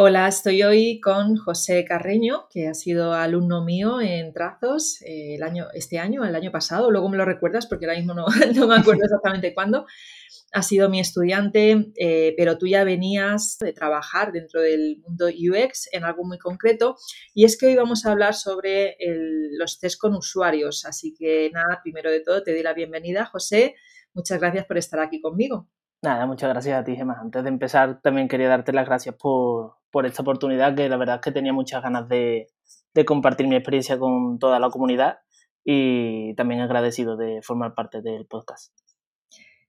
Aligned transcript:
Hola, 0.00 0.28
estoy 0.28 0.62
hoy 0.62 1.00
con 1.00 1.34
José 1.34 1.84
Carreño, 1.84 2.46
que 2.50 2.68
ha 2.68 2.74
sido 2.74 3.14
alumno 3.14 3.64
mío 3.64 4.00
en 4.00 4.32
trazos 4.32 5.02
eh, 5.02 5.34
el 5.34 5.42
año, 5.42 5.66
este 5.74 5.98
año, 5.98 6.24
el 6.24 6.36
año 6.36 6.52
pasado, 6.52 6.92
luego 6.92 7.08
me 7.08 7.16
lo 7.16 7.24
recuerdas 7.24 7.66
porque 7.66 7.86
ahora 7.86 7.98
mismo 7.98 8.14
no, 8.14 8.26
me 8.68 8.76
acuerdo 8.76 9.02
exactamente 9.02 9.52
cuándo. 9.54 9.86
Ha 10.52 10.62
sido 10.62 10.88
mi 10.88 11.00
estudiante, 11.00 11.90
eh, 11.96 12.32
pero 12.36 12.58
tú 12.58 12.68
ya 12.68 12.84
venías 12.84 13.56
de 13.58 13.72
trabajar 13.72 14.30
dentro 14.30 14.60
del 14.60 14.98
mundo 14.98 15.26
UX 15.26 15.88
en 15.90 16.04
algo 16.04 16.22
muy 16.24 16.38
concreto 16.38 16.94
y 17.34 17.44
es 17.44 17.58
que 17.58 17.66
hoy 17.66 17.74
vamos 17.74 18.06
a 18.06 18.12
hablar 18.12 18.34
sobre 18.34 18.96
los 19.58 19.80
test 19.80 20.00
con 20.00 20.14
usuarios. 20.14 20.84
Así 20.84 21.12
que 21.12 21.50
nada, 21.52 21.80
primero 21.82 22.08
de 22.12 22.20
todo 22.20 22.44
te 22.44 22.52
doy 22.52 22.62
la 22.62 22.72
bienvenida, 22.72 23.24
José. 23.24 23.74
Muchas 24.14 24.38
gracias 24.38 24.64
por 24.64 24.78
estar 24.78 25.00
aquí 25.00 25.20
conmigo. 25.20 25.68
Nada, 26.02 26.26
muchas 26.26 26.48
gracias 26.50 26.80
a 26.80 26.84
ti, 26.84 26.94
Gemma. 26.94 27.18
Antes 27.20 27.42
de 27.42 27.48
empezar, 27.48 28.00
también 28.00 28.28
quería 28.28 28.48
darte 28.48 28.72
las 28.72 28.86
gracias 28.86 29.16
por, 29.16 29.74
por 29.90 30.06
esta 30.06 30.22
oportunidad, 30.22 30.74
que 30.76 30.88
la 30.88 30.96
verdad 30.96 31.16
es 31.16 31.22
que 31.22 31.32
tenía 31.32 31.52
muchas 31.52 31.82
ganas 31.82 32.08
de, 32.08 32.48
de 32.94 33.04
compartir 33.04 33.48
mi 33.48 33.56
experiencia 33.56 33.98
con 33.98 34.38
toda 34.38 34.60
la 34.60 34.70
comunidad 34.70 35.18
y 35.64 36.34
también 36.36 36.60
agradecido 36.60 37.16
de 37.16 37.40
formar 37.42 37.74
parte 37.74 38.00
del 38.00 38.26
podcast. 38.26 38.72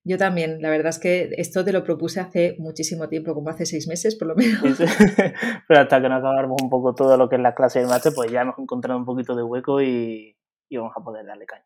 Yo 0.05 0.17
también, 0.17 0.61
la 0.61 0.70
verdad 0.70 0.89
es 0.89 0.99
que 0.99 1.29
esto 1.37 1.65
te 1.65 1.73
lo 1.73 1.84
propuse 1.84 2.20
hace 2.20 2.55
muchísimo 2.57 3.09
tiempo, 3.09 3.34
como 3.34 3.49
hace 3.49 3.65
seis 3.65 3.87
meses 3.87 4.15
por 4.15 4.29
lo 4.29 4.35
menos. 4.35 4.61
Pero 5.67 5.79
hasta 5.79 6.01
que 6.01 6.09
nos 6.09 6.20
acabamos 6.20 6.61
un 6.61 6.70
poco 6.70 6.95
todo 6.95 7.17
lo 7.17 7.27
que 7.27 7.35
es 7.35 7.41
la 7.41 7.53
clase 7.53 7.79
de 7.79 7.87
máster, 7.87 8.13
pues 8.15 8.31
ya 8.31 8.41
hemos 8.41 8.57
encontrado 8.57 8.98
un 8.98 9.05
poquito 9.05 9.35
de 9.35 9.43
hueco 9.43 9.81
y, 9.81 10.37
y 10.70 10.77
vamos 10.77 10.93
a 10.95 11.03
poder 11.03 11.25
darle 11.25 11.45
caña. 11.45 11.65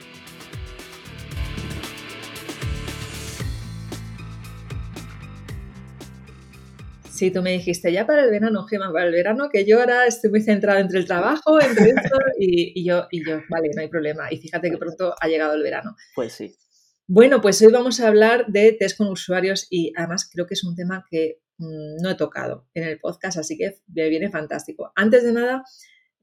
Sí, 7.21 7.29
tú 7.29 7.43
me 7.43 7.51
dijiste, 7.51 7.93
ya 7.93 8.07
para 8.07 8.23
el 8.23 8.31
verano, 8.31 8.65
Gemma, 8.65 8.91
para 8.91 9.05
el 9.05 9.11
verano, 9.11 9.49
que 9.53 9.63
yo 9.63 9.79
ahora 9.79 10.07
estoy 10.07 10.31
muy 10.31 10.41
centrada 10.41 10.79
entre 10.79 10.97
el 10.97 11.05
trabajo, 11.05 11.61
entre 11.61 11.91
esto, 11.91 12.17
y, 12.39 12.83
yo, 12.83 13.05
y 13.11 13.23
yo, 13.23 13.41
vale, 13.47 13.69
no 13.75 13.83
hay 13.83 13.89
problema. 13.89 14.23
Y 14.31 14.37
fíjate 14.37 14.71
que 14.71 14.77
pronto 14.79 15.13
ha 15.21 15.27
llegado 15.27 15.53
el 15.53 15.61
verano. 15.61 15.95
Pues 16.15 16.33
sí. 16.33 16.57
Bueno, 17.05 17.39
pues 17.39 17.61
hoy 17.61 17.71
vamos 17.71 17.99
a 17.99 18.07
hablar 18.07 18.47
de 18.47 18.71
test 18.71 18.97
con 18.97 19.07
usuarios 19.07 19.67
y 19.69 19.93
además 19.95 20.27
creo 20.33 20.47
que 20.47 20.55
es 20.55 20.63
un 20.63 20.75
tema 20.75 21.05
que 21.11 21.41
mm, 21.59 22.01
no 22.01 22.09
he 22.09 22.15
tocado 22.15 22.65
en 22.73 22.85
el 22.85 22.97
podcast, 22.97 23.37
así 23.37 23.55
que 23.55 23.77
me 23.93 24.09
viene 24.09 24.31
fantástico. 24.31 24.91
Antes 24.95 25.23
de 25.23 25.33
nada, 25.33 25.63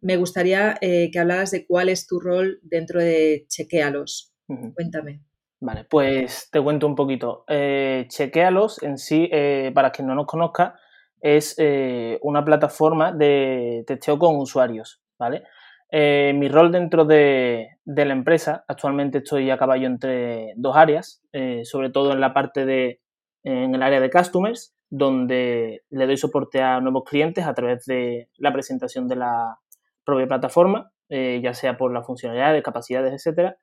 me 0.01 0.17
gustaría 0.17 0.79
eh, 0.81 1.11
que 1.13 1.21
hablaras 1.21 1.53
de 1.53 1.65
cuál 1.65 1.91
es 1.91 2.09
tu 2.09 2.19
rol 2.19 2.59
dentro 2.65 3.01
de 3.01 3.47
Chequealos. 3.49 4.35
Cuéntame. 4.75 5.23
Vale, 5.61 5.85
pues 5.85 6.49
te 6.51 6.61
cuento 6.61 6.89
un 6.89 6.95
poquito. 6.95 7.45
Eh, 7.49 8.07
chequealos 8.09 8.83
en 8.83 8.99
sí, 8.99 9.29
eh, 9.33 9.71
para 9.73 9.91
quien 9.91 10.07
no 10.07 10.15
nos 10.17 10.27
conozca, 10.27 10.77
es 11.20 11.55
eh, 11.58 12.19
una 12.22 12.44
plataforma 12.44 13.12
de 13.12 13.84
testeo 13.86 14.19
con 14.19 14.36
usuarios, 14.36 15.00
¿vale? 15.19 15.44
Eh, 15.91 16.33
mi 16.34 16.48
rol 16.48 16.70
dentro 16.70 17.05
de, 17.05 17.69
la 17.84 18.12
empresa, 18.12 18.64
actualmente 18.69 19.19
estoy 19.19 19.50
a 19.50 19.56
caballo 19.56 19.86
entre 19.86 20.52
dos 20.56 20.77
áreas, 20.77 21.22
eh, 21.33 21.62
sobre 21.64 21.91
todo 21.91 22.12
en 22.12 22.20
la 22.20 22.34
parte 22.34 22.66
de, 22.66 23.00
en 23.42 23.74
el 23.74 23.83
área 23.83 24.00
de 24.00 24.11
customers, 24.11 24.74
donde 24.91 25.83
le 25.91 26.06
doy 26.06 26.16
soporte 26.16 26.61
a 26.61 26.80
nuevos 26.80 27.05
clientes 27.05 27.46
a 27.46 27.55
través 27.55 27.84
de 27.86 28.28
la 28.36 28.52
presentación 28.52 29.08
de 29.08 29.16
la 29.16 29.58
propia 30.05 30.27
plataforma, 30.27 30.91
ya 31.11 31.55
sea 31.55 31.78
por 31.78 31.92
las 31.92 32.07
funcionalidades, 32.07 32.62
capacidades, 32.62 33.12
etcétera, 33.14 33.57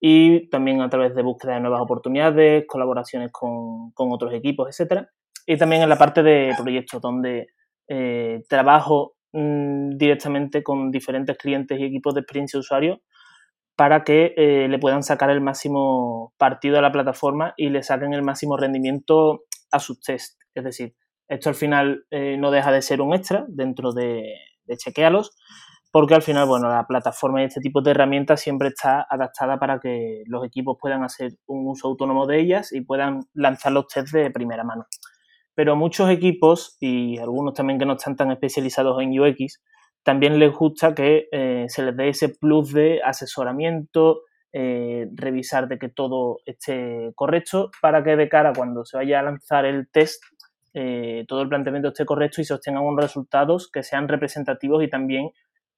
y 0.00 0.48
también 0.50 0.80
a 0.82 0.90
través 0.90 1.14
de 1.14 1.22
búsqueda 1.22 1.54
de 1.54 1.60
nuevas 1.60 1.80
oportunidades, 1.80 2.64
colaboraciones 2.66 3.30
con, 3.32 3.92
con 3.92 4.12
otros 4.12 4.32
equipos, 4.34 4.68
etcétera 4.68 5.10
y 5.46 5.56
también 5.56 5.82
en 5.82 5.88
la 5.88 5.98
parte 5.98 6.22
de 6.22 6.54
proyectos, 6.56 7.00
donde 7.00 7.48
eh, 7.88 8.42
trabajo 8.48 9.14
mm, 9.32 9.96
directamente 9.96 10.62
con 10.62 10.90
diferentes 10.90 11.36
clientes 11.36 11.78
y 11.78 11.84
equipos 11.84 12.14
de 12.14 12.20
experiencia 12.20 12.60
usuario 12.60 13.02
para 13.76 14.04
que 14.04 14.34
eh, 14.36 14.68
le 14.68 14.78
puedan 14.78 15.02
sacar 15.02 15.30
el 15.30 15.40
máximo 15.40 16.34
partido 16.38 16.78
a 16.78 16.82
la 16.82 16.92
plataforma 16.92 17.54
y 17.56 17.70
le 17.70 17.82
saquen 17.82 18.12
el 18.12 18.22
máximo 18.22 18.56
rendimiento 18.56 19.44
a 19.70 19.78
sus 19.78 20.00
test. 20.00 20.40
Es 20.54 20.64
decir, 20.64 20.94
esto 21.28 21.48
al 21.48 21.54
final 21.54 22.04
eh, 22.10 22.36
no 22.38 22.50
deja 22.50 22.70
de 22.70 22.82
ser 22.82 23.00
un 23.00 23.14
extra 23.14 23.44
dentro 23.48 23.92
de, 23.92 24.22
de 24.66 24.76
chequealos, 24.76 25.32
porque 25.90 26.14
al 26.14 26.22
final, 26.22 26.46
bueno, 26.46 26.68
la 26.68 26.86
plataforma 26.86 27.42
y 27.42 27.46
este 27.46 27.60
tipo 27.60 27.82
de 27.82 27.90
herramientas 27.90 28.40
siempre 28.40 28.68
está 28.68 29.06
adaptada 29.08 29.58
para 29.58 29.80
que 29.80 30.22
los 30.26 30.44
equipos 30.44 30.76
puedan 30.80 31.02
hacer 31.02 31.32
un 31.46 31.66
uso 31.66 31.88
autónomo 31.88 32.26
de 32.26 32.40
ellas 32.40 32.72
y 32.72 32.82
puedan 32.82 33.20
lanzar 33.34 33.72
los 33.72 33.88
tests 33.88 34.12
de 34.12 34.30
primera 34.30 34.64
mano 34.64 34.86
pero 35.54 35.76
muchos 35.76 36.10
equipos 36.10 36.76
y 36.80 37.18
algunos 37.18 37.54
también 37.54 37.78
que 37.78 37.86
no 37.86 37.94
están 37.94 38.16
tan 38.16 38.30
especializados 38.30 39.00
en 39.02 39.18
UX, 39.18 39.60
también 40.02 40.38
les 40.38 40.52
gusta 40.52 40.94
que 40.94 41.28
eh, 41.30 41.66
se 41.68 41.82
les 41.82 41.96
dé 41.96 42.08
ese 42.08 42.28
plus 42.28 42.72
de 42.72 43.00
asesoramiento, 43.02 44.22
eh, 44.52 45.06
revisar 45.14 45.68
de 45.68 45.78
que 45.78 45.88
todo 45.88 46.38
esté 46.44 47.12
correcto 47.14 47.70
para 47.80 48.02
que 48.02 48.16
de 48.16 48.28
cara 48.28 48.52
cuando 48.54 48.84
se 48.84 48.96
vaya 48.96 49.20
a 49.20 49.22
lanzar 49.22 49.64
el 49.64 49.88
test, 49.90 50.22
eh, 50.74 51.24
todo 51.28 51.42
el 51.42 51.48
planteamiento 51.48 51.88
esté 51.88 52.04
correcto 52.04 52.40
y 52.40 52.44
se 52.44 52.54
obtengan 52.54 52.82
unos 52.82 53.04
resultados 53.04 53.70
que 53.70 53.82
sean 53.82 54.08
representativos 54.08 54.82
y 54.82 54.88
también 54.88 55.30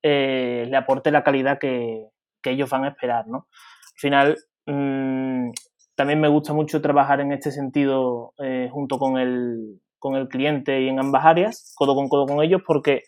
le 0.03 0.77
aporte 0.77 1.11
la 1.11 1.25
calidad 1.25 1.59
que, 1.59 2.09
ellos 2.45 2.69
van 2.69 2.85
a 2.85 2.89
esperar. 2.89 3.27
¿no? 3.27 3.49
Al 3.95 3.99
final, 3.99 4.37
mm, 4.67 5.51
también 5.97 6.21
me 6.21 6.29
gusta 6.29 6.53
mucho 6.53 6.81
trabajar 6.81 7.21
en 7.21 7.33
este 7.33 7.51
sentido 7.51 8.35
eh, 8.39 8.69
junto 8.71 8.99
con 8.99 9.19
el, 9.19 9.81
con 9.99 10.17
el 10.17 10.29
cliente 10.29 10.83
y 10.83 10.89
en 10.89 10.99
ambas 10.99 11.25
áreas, 11.25 11.73
codo 11.77 11.95
con 11.95 12.09
codo 12.09 12.27
con 12.27 12.43
ellos, 12.43 12.63
porque 12.67 13.03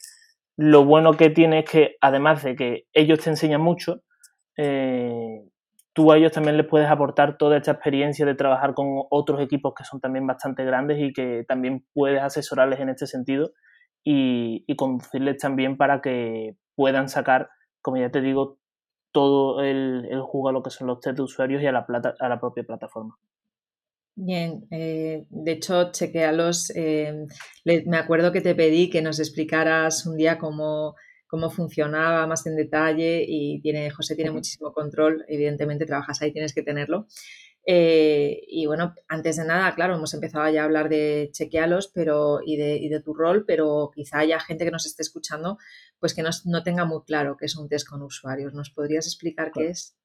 lo 0.57 0.85
bueno 0.85 1.13
que 1.15 1.31
tiene 1.31 1.61
es 1.61 1.71
que 1.71 1.97
además 2.01 2.43
de 2.43 2.57
que 2.57 2.85
ellos 2.93 3.21
te 3.21 3.31
enseñan 3.31 3.61
mucho, 3.61 4.03
eh, 4.57 5.43
tú 5.93 6.13
a 6.13 6.17
ellos 6.17 6.33
también 6.33 6.57
les 6.57 6.67
puedes 6.67 6.89
aportar 6.89 7.37
toda 7.37 7.57
esta 7.57 7.73
experiencia 7.73 8.25
de 8.25 8.35
trabajar 8.35 8.75
con 8.75 9.03
otros 9.11 9.41
equipos 9.41 9.75
que 9.77 9.85
son 9.85 10.01
también 10.01 10.27
bastante 10.27 10.65
grandes 10.65 10.99
y 11.01 11.13
que 11.13 11.45
también 11.47 11.85
puedes 11.93 12.23
asesorarles 12.23 12.81
en 12.81 12.89
este 12.89 13.07
sentido 13.07 13.51
y, 14.05 14.65
y 14.67 14.77
conducirles 14.77 15.39
también 15.39 15.77
para 15.77 16.01
que 16.01 16.57
puedan 16.75 17.09
sacar, 17.09 17.51
como 17.83 17.97
ya 17.97 18.11
te 18.11 18.21
digo, 18.21 18.59
todo 19.17 19.63
el, 19.63 20.07
el 20.11 20.21
juego 20.21 20.51
a 20.51 20.53
lo 20.53 20.63
que 20.63 20.69
son 20.69 20.89
los 20.89 21.01
test 21.01 21.17
de 21.17 21.23
usuarios 21.23 21.63
y 21.63 21.67
a 21.67 21.73
la, 21.73 21.87
plata, 21.87 22.15
a 22.21 22.29
la 22.29 22.39
propia 22.39 22.65
plataforma. 22.65 23.17
Bien, 24.15 24.67
eh, 24.71 25.25
de 25.31 25.53
hecho, 25.53 25.91
chequealos. 25.91 26.71
Eh, 26.77 27.27
me 27.65 27.97
acuerdo 27.97 28.31
que 28.31 28.43
te 28.43 28.55
pedí 28.55 28.91
que 28.91 29.01
nos 29.01 29.19
explicaras 29.19 30.05
un 30.05 30.19
día 30.19 30.37
cómo, 30.37 30.97
cómo 31.27 31.49
funcionaba 31.49 32.27
más 32.27 32.47
en 32.47 32.57
detalle 32.57 33.25
y 33.27 33.59
tiene, 33.63 33.89
José 33.89 34.17
tiene 34.17 34.33
muchísimo 34.33 34.75
control, 34.75 35.25
evidentemente 35.29 35.87
trabajas 35.87 36.21
ahí, 36.21 36.31
tienes 36.31 36.53
que 36.53 36.63
tenerlo. 36.63 37.07
Eh, 37.69 38.45
y 38.47 38.67
bueno, 38.67 38.95
antes 39.09 39.37
de 39.37 39.45
nada, 39.45 39.75
claro, 39.75 39.97
hemos 39.97 40.15
empezado 40.15 40.49
ya 40.49 40.63
a 40.63 40.65
hablar 40.67 40.89
de 40.89 41.31
chequealos 41.33 41.89
pero, 41.93 42.39
y, 42.45 42.57
de, 42.57 42.77
y 42.77 42.89
de 42.89 43.01
tu 43.01 43.13
rol, 43.13 43.45
pero 43.45 43.91
quizá 43.93 44.21
haya 44.21 44.39
gente 44.39 44.65
que 44.65 44.71
nos 44.71 44.87
esté 44.87 45.03
escuchando 45.03 45.59
pues 45.99 46.15
que 46.15 46.23
no, 46.23 46.31
no 46.45 46.63
tenga 46.63 46.85
muy 46.85 47.03
claro 47.03 47.37
qué 47.37 47.47
es 47.47 47.57
un 47.57 47.69
test 47.69 47.89
con 47.89 48.03
usuarios. 48.03 48.55
¿Nos 48.55 48.71
podrías 48.71 49.07
explicar 49.07 49.51
qué 49.53 49.71
es? 49.71 49.99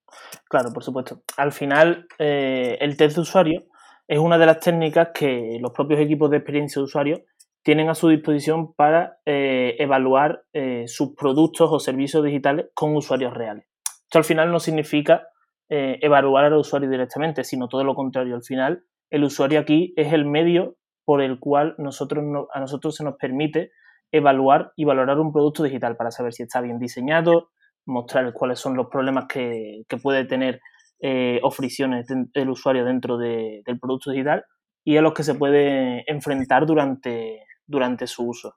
Claro, 0.49 0.73
por 0.73 0.83
supuesto. 0.83 1.21
Al 1.37 1.51
final, 1.51 2.07
eh, 2.17 2.79
el 2.81 2.97
test 2.97 3.15
de 3.15 3.21
usuario 3.21 3.63
es 4.07 4.17
una 4.17 4.39
de 4.39 4.47
las 4.47 4.59
técnicas 4.59 5.09
que 5.13 5.59
los 5.61 5.71
propios 5.71 5.99
equipos 5.99 6.31
de 6.31 6.37
experiencia 6.37 6.79
de 6.79 6.85
usuario 6.85 7.25
tienen 7.61 7.89
a 7.89 7.95
su 7.95 8.09
disposición 8.09 8.73
para 8.73 9.19
eh, 9.23 9.75
evaluar 9.77 10.45
sus 10.87 11.13
productos 11.15 11.69
o 11.71 11.79
servicios 11.79 12.23
digitales 12.23 12.65
con 12.73 12.95
usuarios 12.95 13.35
reales. 13.35 13.65
Esto 14.05 14.17
al 14.17 14.23
final 14.23 14.51
no 14.51 14.59
significa 14.59 15.27
eh, 15.73 15.99
evaluar 16.01 16.43
al 16.43 16.53
usuario 16.55 16.89
directamente, 16.89 17.45
sino 17.45 17.69
todo 17.69 17.85
lo 17.85 17.95
contrario. 17.95 18.35
Al 18.35 18.43
final, 18.43 18.83
el 19.09 19.23
usuario 19.23 19.57
aquí 19.57 19.93
es 19.95 20.11
el 20.11 20.25
medio 20.25 20.75
por 21.05 21.21
el 21.21 21.39
cual 21.39 21.75
nosotros 21.77 22.25
a 22.53 22.59
nosotros 22.59 22.93
se 22.93 23.05
nos 23.05 23.15
permite 23.15 23.71
evaluar 24.11 24.73
y 24.75 24.83
valorar 24.83 25.17
un 25.17 25.31
producto 25.31 25.63
digital 25.63 25.95
para 25.95 26.11
saber 26.11 26.33
si 26.33 26.43
está 26.43 26.59
bien 26.59 26.77
diseñado, 26.77 27.51
mostrar 27.85 28.33
cuáles 28.33 28.59
son 28.59 28.75
los 28.75 28.87
problemas 28.87 29.27
que, 29.29 29.85
puede 30.03 30.25
tener 30.25 30.59
eh, 30.99 31.39
o 31.41 31.51
fricciones 31.51 32.05
el 32.33 32.49
usuario 32.49 32.83
dentro 32.83 33.17
del 33.17 33.79
producto 33.79 34.11
digital 34.11 34.43
y 34.83 34.97
a 34.97 35.01
los 35.01 35.13
que 35.13 35.23
se 35.23 35.35
puede 35.35 36.03
enfrentar 36.11 36.65
durante, 36.65 37.45
durante 37.65 38.07
su 38.07 38.27
uso. 38.27 38.55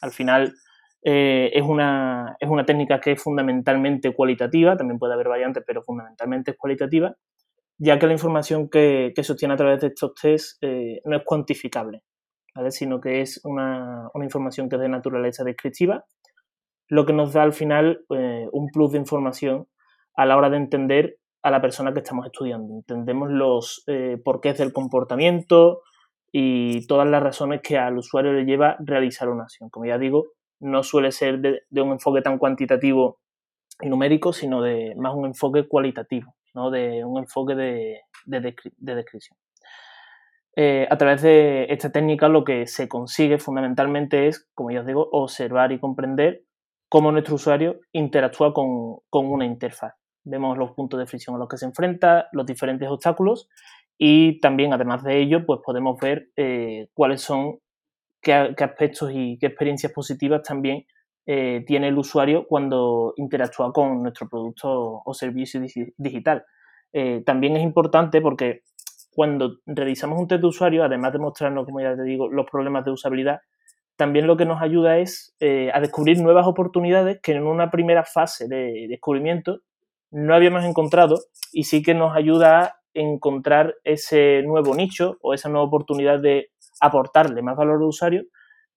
Al 0.00 0.10
final, 0.10 0.54
eh, 1.04 1.50
es, 1.52 1.62
una, 1.62 2.36
es 2.38 2.48
una 2.48 2.64
técnica 2.64 3.00
que 3.00 3.12
es 3.12 3.22
fundamentalmente 3.22 4.14
cualitativa, 4.14 4.76
también 4.76 4.98
puede 4.98 5.14
haber 5.14 5.28
variantes, 5.28 5.64
pero 5.66 5.82
fundamentalmente 5.82 6.52
es 6.52 6.56
cualitativa, 6.56 7.16
ya 7.78 7.98
que 7.98 8.06
la 8.06 8.12
información 8.12 8.68
que, 8.68 9.12
se 9.16 9.32
obtiene 9.32 9.54
a 9.54 9.56
través 9.56 9.80
de 9.80 9.88
estos 9.88 10.14
test 10.14 10.62
eh, 10.62 11.00
no 11.04 11.16
es 11.16 11.24
cuantificable, 11.24 12.02
sino 12.68 13.00
que 13.00 13.20
es 13.20 13.40
una, 13.44 14.10
información 14.22 14.68
que 14.68 14.76
es 14.76 14.82
de 14.82 14.88
naturaleza 14.88 15.42
descriptiva, 15.42 16.04
lo 16.88 17.04
que 17.04 17.12
nos 17.12 17.32
da 17.32 17.42
al 17.42 17.52
final 17.52 18.04
eh, 18.14 18.46
un 18.52 18.68
plus 18.68 18.92
de 18.92 18.98
información 18.98 19.66
a 20.14 20.26
la 20.26 20.36
hora 20.36 20.50
de 20.50 20.58
entender 20.58 21.16
a 21.42 21.50
la 21.50 21.60
persona 21.60 21.92
que 21.92 22.00
estamos 22.00 22.26
estudiando. 22.26 22.74
Entendemos 22.74 23.28
los 23.30 23.84
porqués 24.22 24.58
del 24.58 24.72
comportamiento 24.72 25.82
y 26.30 26.86
todas 26.86 27.08
las 27.08 27.20
razones 27.20 27.62
que 27.62 27.78
al 27.78 27.98
usuario 27.98 28.32
le 28.32 28.44
lleva 28.44 28.72
a 28.72 28.76
realizar 28.78 29.28
una 29.28 29.44
acción. 29.44 29.68
Como 29.68 29.86
ya 29.86 29.98
digo, 29.98 30.28
no 30.62 30.82
suele 30.82 31.12
ser 31.12 31.38
de, 31.40 31.82
un 31.82 31.92
enfoque 31.92 32.22
tan 32.22 32.38
cuantitativo 32.38 33.18
y 33.80 33.88
numérico, 33.88 34.32
sino 34.32 34.62
de 34.62 34.94
más 34.96 35.14
un 35.14 35.26
enfoque 35.26 35.66
cualitativo, 35.68 36.34
¿no? 36.54 36.70
de 36.70 37.04
un 37.04 37.18
enfoque 37.18 37.54
de, 37.54 38.00
descripción. 38.26 39.36
Eh, 40.54 40.86
a 40.90 40.98
través 40.98 41.22
de 41.22 41.66
esta 41.70 41.90
técnica 41.90 42.28
lo 42.28 42.44
que 42.44 42.66
se 42.66 42.88
consigue 42.88 43.38
fundamentalmente 43.38 44.28
es, 44.28 44.48
como 44.54 44.70
ya 44.70 44.80
os 44.80 44.86
digo, 44.86 45.08
observar 45.12 45.72
y 45.72 45.80
comprender 45.80 46.44
cómo 46.88 47.10
nuestro 47.10 47.36
usuario 47.36 47.80
interactúa 47.92 48.52
con, 48.52 48.98
con 49.08 49.26
una 49.26 49.46
interfaz 49.46 49.94
vemos 50.24 50.56
los 50.56 50.72
puntos 50.72 51.00
de 51.00 51.06
fricción 51.06 51.36
a 51.36 51.38
los 51.38 51.48
que 51.48 51.56
se 51.56 51.66
enfrenta, 51.66 52.28
los 52.32 52.46
diferentes 52.46 52.88
obstáculos 52.88 53.48
y 53.98 54.40
también, 54.40 54.72
además 54.72 55.02
de 55.04 55.20
ello, 55.20 55.44
pues 55.46 55.60
podemos 55.64 55.98
ver 56.00 56.30
eh, 56.36 56.88
cuáles 56.94 57.20
son, 57.20 57.58
qué, 58.22 58.32
aspectos 58.32 59.10
y 59.12 59.38
qué 59.38 59.46
experiencias 59.46 59.92
positivas 59.92 60.42
también 60.42 60.86
eh, 61.26 61.64
tiene 61.66 61.88
el 61.88 61.98
usuario 61.98 62.46
cuando 62.48 63.14
interactúa 63.16 63.72
con 63.72 64.02
nuestro 64.02 64.28
producto 64.28 65.02
o 65.04 65.14
servicio 65.14 65.60
digital. 65.96 66.44
Eh, 66.92 67.22
también 67.24 67.56
es 67.56 67.62
importante 67.62 68.20
porque 68.20 68.62
cuando 69.10 69.58
realizamos 69.66 70.18
un 70.18 70.28
test 70.28 70.40
de 70.40 70.46
usuario, 70.46 70.84
además 70.84 71.12
de 71.12 71.18
mostrarnos, 71.18 71.66
como 71.66 71.80
ya 71.80 71.94
te 71.94 72.02
digo, 72.02 72.30
los 72.30 72.46
problemas 72.50 72.84
de 72.84 72.92
usabilidad, 72.92 73.40
también 73.96 74.26
lo 74.26 74.36
que 74.36 74.46
nos 74.46 74.62
ayuda 74.62 74.98
es 74.98 75.36
a 75.72 75.78
descubrir 75.80 76.20
nuevas 76.20 76.46
oportunidades 76.46 77.20
que 77.22 77.32
en 77.32 77.46
una 77.46 77.70
primera 77.70 78.04
fase 78.04 78.48
de 78.48 78.86
descubrimiento 78.88 79.60
no 80.12 80.34
habíamos 80.34 80.64
encontrado 80.64 81.18
y 81.52 81.64
sí 81.64 81.82
que 81.82 81.94
nos 81.94 82.14
ayuda 82.14 82.60
a 82.60 82.76
encontrar 82.94 83.74
ese 83.82 84.42
nuevo 84.42 84.74
nicho 84.74 85.16
o 85.22 85.34
esa 85.34 85.48
nueva 85.48 85.66
oportunidad 85.66 86.20
de 86.20 86.50
aportarle 86.80 87.42
más 87.42 87.56
valor 87.56 87.76
al 87.76 87.88
usuario 87.88 88.24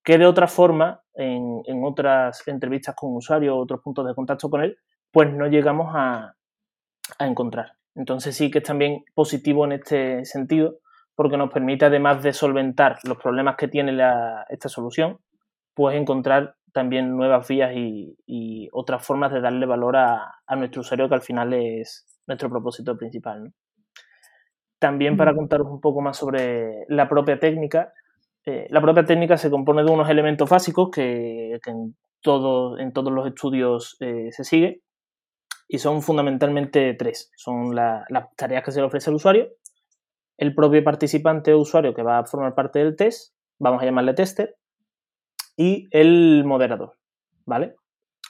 que 0.04 0.18
de 0.18 0.26
otra 0.26 0.48
forma 0.48 1.02
en, 1.16 1.84
otras 1.84 2.48
entrevistas 2.48 2.96
con 2.96 3.16
usuario 3.16 3.56
o 3.56 3.60
otros 3.60 3.82
puntos 3.82 4.06
de 4.08 4.14
contacto 4.14 4.50
con 4.50 4.62
él, 4.62 4.78
pues 5.12 5.34
no 5.34 5.48
llegamos 5.48 5.92
a, 5.94 6.36
encontrar. 7.20 7.74
Entonces 7.94 8.36
sí 8.36 8.50
que 8.50 8.60
es 8.60 8.64
también 8.64 9.04
positivo 9.14 9.64
en 9.66 9.74
este 9.74 10.26
sentido 10.26 10.80
porque 11.14 11.38
nos 11.38 11.52
permite 11.52 11.86
además 11.86 12.24
de 12.24 12.34
solventar 12.34 12.98
los 13.04 13.18
problemas 13.18 13.56
que 13.58 13.68
tiene 13.68 13.96
esta 14.50 14.70
solución, 14.70 15.20
pues 15.76 15.96
encontrar 15.96 16.56
también 16.76 17.16
nuevas 17.16 17.48
vías 17.48 17.72
y, 17.74 18.68
otras 18.74 19.06
formas 19.08 19.32
de 19.32 19.40
darle 19.40 19.66
valor 19.66 19.96
a, 19.96 20.42
nuestro 20.58 20.82
usuario, 20.82 21.08
que 21.08 21.16
al 21.16 21.22
final 21.22 21.54
es 21.54 22.06
nuestro 22.28 22.50
propósito 22.50 22.98
principal. 22.98 23.54
También 24.78 25.16
para 25.16 25.34
contaros 25.34 25.68
un 25.70 25.80
poco 25.80 26.02
más 26.02 26.18
sobre 26.18 26.84
la 26.90 27.08
propia 27.08 27.40
técnica, 27.40 27.94
eh, 28.46 28.68
la 28.70 28.82
propia 28.82 29.06
técnica 29.06 29.38
se 29.38 29.50
compone 29.50 29.86
de 29.86 29.92
unos 29.92 30.10
elementos 30.10 30.50
básicos 30.50 30.90
que, 30.92 31.58
en, 31.66 31.96
todo, 32.22 32.78
en 32.78 32.92
todos 32.92 33.14
los 33.14 33.26
estudios 33.26 33.96
eh, 34.02 34.28
se 34.32 34.44
sigue 34.44 34.82
y 35.70 35.78
son 35.78 36.02
fundamentalmente 36.02 36.94
tres. 36.96 37.32
Son 37.38 37.74
las 37.74 38.04
tareas 38.36 38.66
que 38.66 38.72
se 38.72 38.82
le 38.82 38.88
ofrece 38.88 39.10
al 39.10 39.16
usuario, 39.16 39.48
el 40.38 40.54
propio 40.54 40.84
participante 40.84 41.54
o 41.54 41.60
usuario 41.60 41.94
que 41.94 42.04
va 42.04 42.20
a 42.20 42.26
formar 42.26 42.54
parte 42.54 42.80
del 42.80 42.98
test, 42.98 43.34
vamos 43.60 43.82
a 43.82 43.86
llamarle 43.86 44.14
tester, 44.14 44.58
y 45.58 45.88
el 45.92 46.44
moderador, 46.46 46.98
¿vale? 47.46 47.76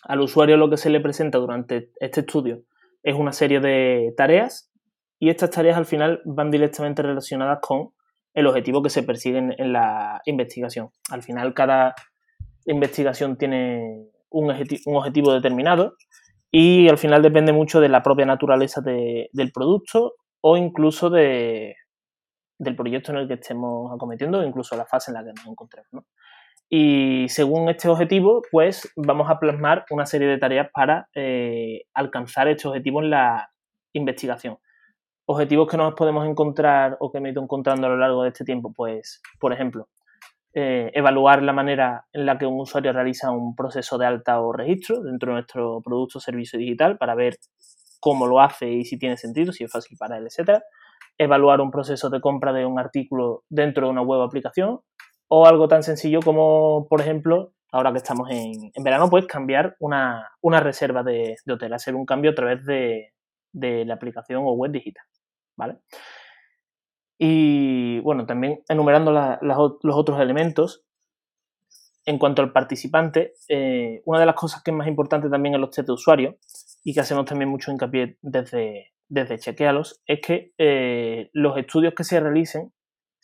Al 0.04 0.22
usuario 0.22 0.57
lo 0.57 0.69
que 0.69 0.77
se 0.77 0.89
le 0.89 1.00
presenta 1.00 1.39
durante 1.39 1.92
este 2.00 2.22
estudio 2.22 2.62
es 3.04 3.16
una 3.16 3.31
serie 3.31 3.60
de 3.60 4.13
tareas 4.16 4.72
y 5.19 5.30
estas 5.30 5.51
tareas 5.51 5.77
al 5.77 5.86
final 5.86 6.22
van 6.25 6.51
directamente 6.51 7.01
relacionadas 7.01 7.60
con 7.62 7.92
el 8.33 8.48
objetivo 8.48 8.83
que 8.83 8.89
se 8.89 9.04
persigue 9.04 9.38
en, 9.38 9.74
la 9.74 10.22
investigación. 10.25 10.89
Al 11.10 11.24
final 11.24 11.54
cada 11.54 11.95
investigación 12.66 13.38
tiene 13.38 14.10
un, 14.30 14.51
objetivo 14.86 15.33
determinado 15.33 15.95
y 16.51 16.89
al 16.89 16.98
final 16.98 17.22
depende 17.22 17.54
mucho 17.54 17.80
de 17.80 17.89
la 17.89 18.04
propia 18.04 18.25
naturaleza 18.25 18.81
del 18.81 19.51
producto 19.54 20.16
o 20.42 20.57
incluso 20.57 21.10
de, 21.10 21.75
del 22.57 22.75
proyecto 22.75 23.12
en 23.12 23.19
el 23.19 23.27
que 23.27 23.36
estemos 23.36 23.92
acometiendo 23.94 24.44
incluso 24.44 24.75
la 24.75 24.86
fase 24.86 25.12
en 25.12 25.16
la 25.16 25.24
que 25.24 25.33
nos 25.33 25.48
encontremos. 25.48 25.88
¿no? 25.92 26.06
Y 26.69 27.27
según 27.29 27.69
este 27.69 27.89
objetivo, 27.89 28.41
pues 28.51 28.91
vamos 28.95 29.29
a 29.29 29.39
plasmar 29.39 29.85
una 29.91 30.06
serie 30.06 30.27
de 30.27 30.38
tareas 30.38 30.69
para 30.73 31.07
eh, 31.13 31.83
alcanzar 31.94 32.47
este 32.47 32.67
objetivo 32.67 33.01
en 33.01 33.12
la 33.12 33.51
investigación. 33.94 34.57
Objetivos 35.27 35.67
que 35.69 35.77
nos 35.77 35.94
podemos 35.94 36.27
encontrar 36.27 36.97
o 37.00 37.12
que 37.12 37.19
me 37.19 37.29
he 37.29 37.31
ido 37.31 37.41
encontrando 37.41 37.88
a 37.88 37.89
lo 37.91 37.97
largo 37.97 38.23
de 38.23 38.29
este 38.29 38.45
tiempo, 38.45 38.73
pues, 38.75 39.21
por 39.39 39.53
ejemplo, 39.53 39.89
eh, 40.53 40.91
evaluar 40.94 41.44
la 41.44 41.53
manera 41.53 42.06
en 42.13 42.25
la 42.25 42.38
que 42.38 42.45
un 42.45 42.59
usuario 42.59 42.94
realiza 42.94 43.31
un 43.31 43.56
proceso 43.56 43.97
de 43.97 44.06
alta 44.06 44.39
o 44.39 44.53
registro 44.53 45.01
dentro 45.01 45.31
de 45.31 45.33
nuestro 45.33 45.81
producto 45.83 46.17
o 46.17 46.21
servicio 46.21 46.57
digital 46.57 46.97
para 46.97 47.13
ver 47.13 47.38
cómo 48.00 48.25
lo 48.25 48.39
hace 48.39 48.71
y 48.71 48.85
si 48.85 48.97
tiene 48.97 49.17
sentido, 49.17 49.51
si 49.51 49.65
es 49.65 49.71
fácil 49.71 49.97
para 49.97 50.17
él, 50.17 50.27
etc. 50.27 50.62
Evaluar 51.17 51.59
un 51.59 51.71
proceso 51.71 52.09
de 52.09 52.21
compra 52.21 52.53
de 52.53 52.65
un 52.65 52.79
artículo 52.79 53.44
dentro 53.50 53.88
de 53.88 53.91
una 53.91 54.01
web 54.01 54.21
aplicación 54.21 54.79
o 55.27 55.45
algo 55.45 55.68
tan 55.68 55.83
sencillo 55.83 56.19
como, 56.22 56.88
por 56.89 57.01
ejemplo, 57.01 57.54
ahora 57.72 57.92
que 57.92 57.98
estamos 57.98 58.30
en, 58.31 58.72
verano, 58.83 59.10
pues 59.10 59.25
cambiar 59.27 59.75
una, 59.80 60.30
reserva 60.42 61.04
de, 61.04 61.36
hotel, 61.50 61.74
hacer 61.74 61.95
un 61.95 62.06
cambio 62.06 62.31
a 62.31 62.36
través 62.36 62.66
de, 62.66 63.13
la 63.54 63.94
aplicación 63.94 64.44
o 64.45 64.54
web 64.54 64.72
digital, 64.72 65.06
¿vale? 65.57 65.80
Y 67.18 68.00
bueno, 68.00 68.25
también 68.25 68.62
enumerando 68.68 69.12
los 69.12 69.95
otros 69.95 70.19
elementos, 70.19 70.86
en 72.06 72.19
cuanto 72.19 72.42
al 72.42 72.51
participante, 72.51 73.33
eh, 73.50 74.01
una 74.06 74.19
de 74.19 74.25
las 74.25 74.36
cosas 74.36 74.62
que 74.62 74.72
es 74.72 74.77
más 74.77 74.88
importante 74.88 75.30
también 75.30 75.56
en 75.56 75.62
los 75.62 75.72
test 75.72 75.88
de 75.88 75.94
usuario 75.94 76.38
y 76.83 76.94
que 76.94 77.00
hacemos 77.00 77.25
también 77.25 77.50
mucho 77.50 77.72
hincapié 77.72 78.18
desde, 78.22 78.94
desde 79.07 79.39
Chequealos 79.39 80.01
es 80.06 80.19
que 80.22 80.54
eh, 80.57 81.30
los 81.33 81.57
estudios 81.57 81.94
que 81.95 82.04
se 82.04 82.19
realicen 82.19 82.72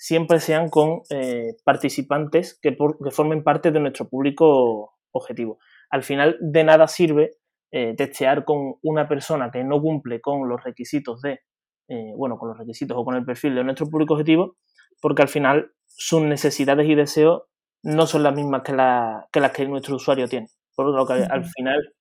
siempre 0.02 0.40
sean 0.40 0.70
con 0.70 1.04
eh, 1.12 1.58
participantes 1.64 2.60
que, 2.60 2.76
formen 3.12 3.44
parte 3.44 3.70
de 3.70 3.80
nuestro 3.80 4.10
público 4.10 4.96
objetivo. 5.12 5.60
Al 5.92 6.02
final, 6.02 6.38
de 6.42 6.64
nada 6.64 6.88
sirve 6.88 7.36
eh, 7.70 7.94
testear 7.96 8.44
con 8.44 8.78
una 8.82 9.08
persona 9.08 9.52
que 9.52 9.64
no 9.64 9.80
cumple 9.80 10.20
con 10.20 10.50
los 10.50 10.64
requisitos 10.64 11.22
de, 11.22 11.42
eh, 11.88 12.14
bueno, 12.18 12.40
con 12.40 12.50
los 12.50 12.58
requisitos 12.58 12.98
o 12.98 13.06
con 13.06 13.14
el 13.14 13.24
perfil 13.26 13.54
de 13.54 13.64
nuestro 13.64 13.86
público 13.92 14.16
objetivo, 14.16 14.56
porque 15.04 15.22
al 15.22 15.28
final 15.28 15.72
sus 15.86 16.24
necesidades 16.24 16.90
y 16.90 16.96
deseos 16.96 17.44
no 17.84 18.08
son 18.08 18.24
las 18.24 18.34
mismas 18.34 18.64
que, 18.64 18.74
las 18.74 19.52
que 19.54 19.68
nuestro 19.68 19.98
usuario 19.98 20.28
tiene. 20.28 20.48
Por 20.76 20.88
lo 20.96 21.06
que 21.06 21.14
al 21.14 21.46
final 21.46 21.94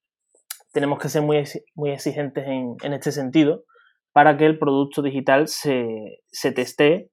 tenemos 0.72 0.98
que 1.00 1.10
ser 1.10 1.20
muy, 1.20 1.44
muy 1.74 1.90
exigentes 1.90 2.46
en, 2.46 2.92
este 2.94 3.12
sentido 3.12 3.64
para 4.12 4.38
que 4.38 4.46
el 4.46 4.58
producto 4.58 5.02
digital 5.02 5.48
se, 5.48 6.22
se 6.32 6.50
testee 6.50 7.10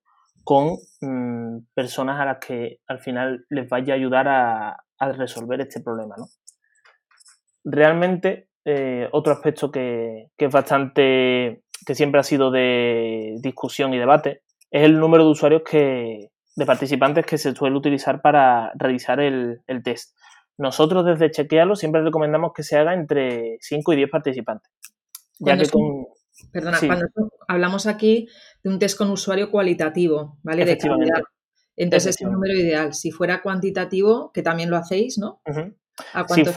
con 0.47 0.77
mm, 1.01 1.73
personas 1.73 2.21
a 2.21 2.25
las 2.25 2.37
que 2.37 2.79
al 2.87 2.99
final 2.99 3.45
les 3.49 3.67
vaya 3.67 3.93
a 3.93 3.97
ayudar 3.97 4.29
a, 4.29 4.77
resolver 5.17 5.59
este 5.59 5.81
problema. 5.81 6.15
¿no? 6.17 6.27
Realmente, 7.65 8.47
eh, 8.63 9.09
otro 9.11 9.33
aspecto 9.33 9.69
que, 9.69 10.29
es 10.37 10.51
bastante, 10.51 11.63
que 11.85 11.95
siempre 11.95 12.21
ha 12.21 12.23
sido 12.23 12.49
de 12.49 13.35
discusión 13.41 13.93
y 13.93 13.97
debate, 13.97 14.43
es 14.71 14.83
el 14.83 14.97
número 14.97 15.25
de 15.25 15.31
usuarios 15.31 15.63
que, 15.69 16.29
de 16.55 16.65
participantes 16.65 17.25
que 17.25 17.37
se 17.37 17.53
suele 17.53 17.75
utilizar 17.75 18.21
para 18.21 18.71
realizar 18.75 19.19
el, 19.19 19.59
test. 19.83 20.15
Nosotros 20.57 21.05
desde 21.05 21.29
Chequealo 21.29 21.75
siempre 21.75 22.01
recomendamos 22.03 22.53
que 22.55 22.63
se 22.63 22.77
haga 22.77 22.93
entre 22.93 23.57
5 23.59 23.91
y 23.91 23.95
10 23.97 24.09
participantes. 24.09 24.71
Ya 25.39 25.57
que 25.57 25.67
con, 25.67 26.07
Perdona, 26.51 26.79
cuando 26.79 27.07
hablamos 27.47 27.87
aquí 27.87 28.27
de 28.63 28.69
un 28.69 28.79
test 28.79 28.97
con 28.97 29.09
usuario 29.09 29.49
cualitativo, 29.51 30.37
¿vale? 30.43 30.65
De 30.65 30.77
calidad. 30.77 31.21
Entonces 31.75 32.15
es 32.15 32.21
el 32.21 32.31
número 32.31 32.53
ideal. 32.53 32.93
Si 32.93 33.11
fuera 33.11 33.41
cuantitativo, 33.41 34.31
que 34.33 34.41
también 34.41 34.69
lo 34.69 34.77
hacéis, 34.77 35.17
¿no? 35.17 35.41
¿A 36.13 36.25
cuánto 36.25 36.51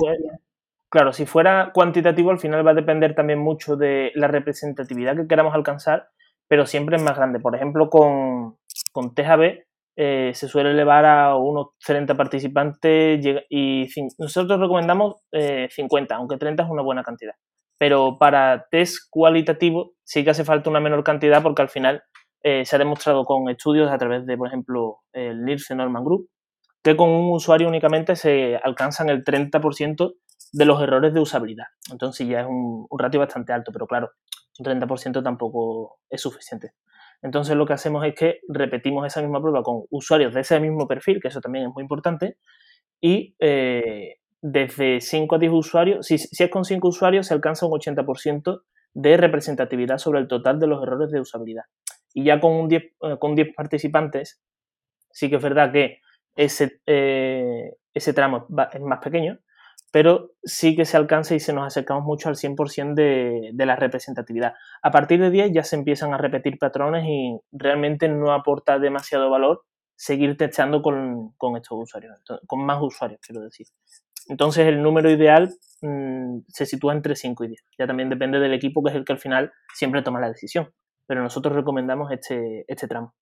Claro, 0.88 1.12
si 1.12 1.24
fuera 1.24 1.70
cuantitativo, 1.72 2.32
al 2.32 2.40
final 2.40 2.66
va 2.66 2.72
a 2.72 2.74
depender 2.74 3.14
también 3.14 3.38
mucho 3.38 3.76
de 3.76 4.10
la 4.16 4.26
representatividad 4.26 5.14
que 5.14 5.28
queramos 5.28 5.54
alcanzar, 5.54 6.08
pero 6.48 6.66
siempre 6.66 6.96
es 6.96 7.02
más 7.02 7.16
grande. 7.16 7.38
Por 7.38 7.54
ejemplo, 7.54 7.88
con, 7.88 8.56
con 8.90 9.14
TJB 9.14 9.60
eh, 9.96 10.32
se 10.34 10.48
suele 10.48 10.70
elevar 10.70 11.04
a 11.04 11.36
unos 11.36 11.68
30 11.86 12.16
participantes 12.16 13.24
y 13.48 13.86
nosotros 14.18 14.58
recomendamos 14.58 15.16
50, 15.30 16.14
eh, 16.14 16.16
aunque 16.16 16.38
30 16.38 16.64
es 16.64 16.70
una 16.70 16.82
buena 16.82 17.04
cantidad. 17.04 17.34
Pero 17.80 18.18
para 18.18 18.66
test 18.70 19.08
cualitativo 19.08 19.94
sí 20.04 20.22
que 20.22 20.28
hace 20.28 20.44
falta 20.44 20.68
una 20.68 20.80
menor 20.80 21.02
cantidad 21.02 21.42
porque 21.42 21.62
al 21.62 21.70
final 21.70 22.02
eh, 22.42 22.66
se 22.66 22.76
ha 22.76 22.78
demostrado 22.78 23.24
con 23.24 23.48
estudios 23.48 23.90
a 23.90 23.96
través 23.96 24.26
de, 24.26 24.36
por 24.36 24.48
ejemplo, 24.48 24.98
el 25.14 25.42
Nielsen 25.46 25.78
Norman 25.78 26.04
Group, 26.04 26.28
que 26.82 26.94
con 26.94 27.08
un 27.08 27.32
usuario 27.32 27.68
únicamente 27.68 28.16
se 28.16 28.60
alcanzan 28.62 29.08
el 29.08 29.24
30% 29.24 30.12
de 30.52 30.64
los 30.66 30.82
errores 30.82 31.14
de 31.14 31.20
usabilidad. 31.20 31.68
Entonces 31.90 32.28
ya 32.28 32.42
es 32.42 32.46
un, 32.46 32.86
ratio 32.98 33.18
bastante 33.18 33.54
alto, 33.54 33.72
pero 33.72 33.86
claro, 33.86 34.10
un 34.58 34.66
30% 34.66 35.22
tampoco 35.22 36.00
es 36.10 36.20
suficiente. 36.20 36.74
Entonces 37.22 37.56
lo 37.56 37.64
que 37.64 37.72
hacemos 37.72 38.04
es 38.04 38.14
que 38.14 38.40
repetimos 38.50 39.06
esa 39.06 39.22
misma 39.22 39.40
prueba 39.40 39.62
con 39.62 39.84
usuarios 39.88 40.34
de 40.34 40.42
ese 40.42 40.60
mismo 40.60 40.86
perfil, 40.86 41.18
que 41.18 41.28
eso 41.28 41.40
también 41.40 41.68
es 41.68 41.72
muy 41.72 41.80
importante, 41.80 42.36
y 43.00 43.34
eh, 43.40 44.16
desde 44.42 45.00
5 45.00 45.34
a 45.34 45.38
10 45.38 45.52
usuarios, 45.52 46.06
si, 46.06 46.14
es 46.14 46.50
con 46.50 46.64
5 46.64 46.88
usuarios 46.88 47.26
se 47.26 47.34
alcanza 47.34 47.66
un 47.66 47.72
80% 47.72 48.62
de 48.94 49.16
representatividad 49.16 49.98
sobre 49.98 50.20
el 50.20 50.28
total 50.28 50.58
de 50.58 50.66
los 50.66 50.82
errores 50.82 51.10
de 51.10 51.20
usabilidad. 51.20 51.64
Y 52.12 52.24
ya 52.24 52.40
con, 52.40 52.52
un 52.52 52.68
10, 52.68 52.82
eh, 52.82 53.16
con 53.18 53.34
10 53.34 53.54
participantes, 53.54 54.40
sí 55.10 55.28
que 55.28 55.36
es 55.36 55.42
verdad 55.42 55.72
que 55.72 56.00
ese, 56.36 56.80
eh, 56.86 57.76
ese 57.94 58.12
tramo 58.12 58.46
es 58.72 58.80
más 58.80 58.98
pequeño, 59.00 59.38
pero 59.92 60.32
sí 60.42 60.76
que 60.76 60.84
se 60.84 60.96
alcanza 60.96 61.34
y 61.34 61.40
se 61.40 61.52
nos 61.52 61.66
acercamos 61.66 62.04
mucho 62.04 62.28
al 62.28 62.36
100% 62.36 62.94
de, 62.94 63.50
de 63.52 63.66
la 63.66 63.76
representatividad. 63.76 64.54
A 64.82 64.90
partir 64.90 65.20
de 65.20 65.30
10 65.30 65.52
ya 65.52 65.64
se 65.64 65.76
empiezan 65.76 66.14
a 66.14 66.18
repetir 66.18 66.58
patrones 66.58 67.04
y 67.06 67.38
realmente 67.52 68.08
no 68.08 68.32
aporta 68.32 68.78
demasiado 68.78 69.30
valor 69.30 69.64
seguir 70.00 70.34
testeando 70.38 70.80
con, 70.80 71.32
con 71.36 71.58
estos 71.58 71.78
usuarios, 71.78 72.22
con 72.46 72.64
más 72.64 72.80
usuarios, 72.80 73.20
quiero 73.20 73.42
decir. 73.42 73.66
Entonces 74.30 74.66
el 74.66 74.82
número 74.82 75.10
ideal 75.10 75.50
mmm, 75.82 76.38
se 76.48 76.64
sitúa 76.64 76.94
entre 76.94 77.16
5 77.16 77.44
y 77.44 77.48
10. 77.48 77.64
Ya 77.78 77.86
también 77.86 78.08
depende 78.08 78.40
del 78.40 78.54
equipo 78.54 78.82
que 78.82 78.90
es 78.90 78.96
el 78.96 79.04
que 79.04 79.12
al 79.12 79.18
final 79.18 79.52
siempre 79.74 80.02
toma 80.02 80.20
la 80.20 80.28
decisión 80.28 80.72
pero 81.10 81.24
nosotros 81.24 81.56
recomendamos 81.56 82.12
este, 82.12 82.64
este 82.68 82.86
tramo. 82.86 83.16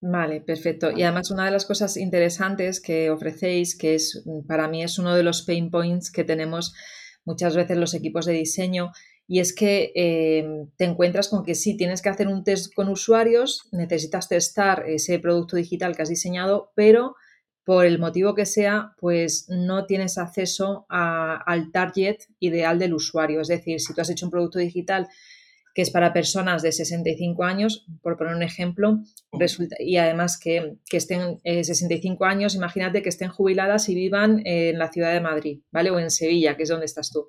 Vale, 0.00 0.40
perfecto. 0.40 0.90
Y 0.90 1.02
además 1.02 1.30
una 1.30 1.44
de 1.44 1.50
las 1.50 1.66
cosas 1.66 1.98
interesantes 1.98 2.80
que 2.80 3.10
ofrecéis, 3.10 3.76
que 3.76 3.96
es 3.96 4.24
para 4.48 4.66
mí 4.66 4.82
es 4.82 4.98
uno 4.98 5.14
de 5.14 5.22
los 5.22 5.42
pain 5.42 5.70
points 5.70 6.10
que 6.10 6.24
tenemos 6.24 6.72
muchas 7.26 7.54
veces 7.54 7.76
los 7.76 7.92
equipos 7.92 8.24
de 8.24 8.32
diseño, 8.32 8.92
y 9.28 9.40
es 9.40 9.54
que 9.54 9.92
eh, 9.94 10.64
te 10.78 10.86
encuentras 10.86 11.28
con 11.28 11.44
que 11.44 11.54
sí, 11.54 11.76
tienes 11.76 12.00
que 12.00 12.08
hacer 12.08 12.28
un 12.28 12.44
test 12.44 12.72
con 12.72 12.88
usuarios, 12.88 13.68
necesitas 13.72 14.30
testar 14.30 14.88
ese 14.88 15.18
producto 15.18 15.56
digital 15.56 15.94
que 15.94 16.00
has 16.00 16.08
diseñado, 16.08 16.72
pero 16.74 17.16
por 17.64 17.86
el 17.86 17.98
motivo 17.98 18.34
que 18.34 18.46
sea, 18.46 18.92
pues 18.98 19.46
no 19.48 19.86
tienes 19.86 20.18
acceso 20.18 20.86
a, 20.88 21.36
al 21.36 21.70
target 21.70 22.18
ideal 22.40 22.78
del 22.78 22.94
usuario. 22.94 23.40
Es 23.40 23.48
decir, 23.48 23.80
si 23.80 23.94
tú 23.94 24.00
has 24.00 24.10
hecho 24.10 24.26
un 24.26 24.32
producto 24.32 24.58
digital 24.58 25.08
que 25.74 25.82
es 25.82 25.90
para 25.90 26.12
personas 26.12 26.62
de 26.62 26.72
65 26.72 27.44
años, 27.44 27.86
por 28.02 28.16
poner 28.16 28.34
un 28.34 28.42
ejemplo, 28.42 29.00
resulta, 29.32 29.76
y 29.78 29.96
además 29.96 30.38
que, 30.38 30.76
estén 30.90 31.40
65 31.44 32.24
eh, 32.24 32.28
años, 32.28 32.54
imagínate 32.54 33.02
que 33.02 33.08
estén 33.08 33.30
jubiladas 33.30 33.88
y 33.88 33.94
vivan 33.94 34.42
en 34.44 34.78
la 34.78 34.92
ciudad 34.92 35.12
de 35.12 35.20
Madrid, 35.20 35.60
¿vale? 35.70 35.90
O 35.90 35.98
en 35.98 36.10
Sevilla, 36.10 36.56
que 36.56 36.64
es 36.64 36.68
donde 36.68 36.86
estás 36.86 37.10
tú. 37.10 37.28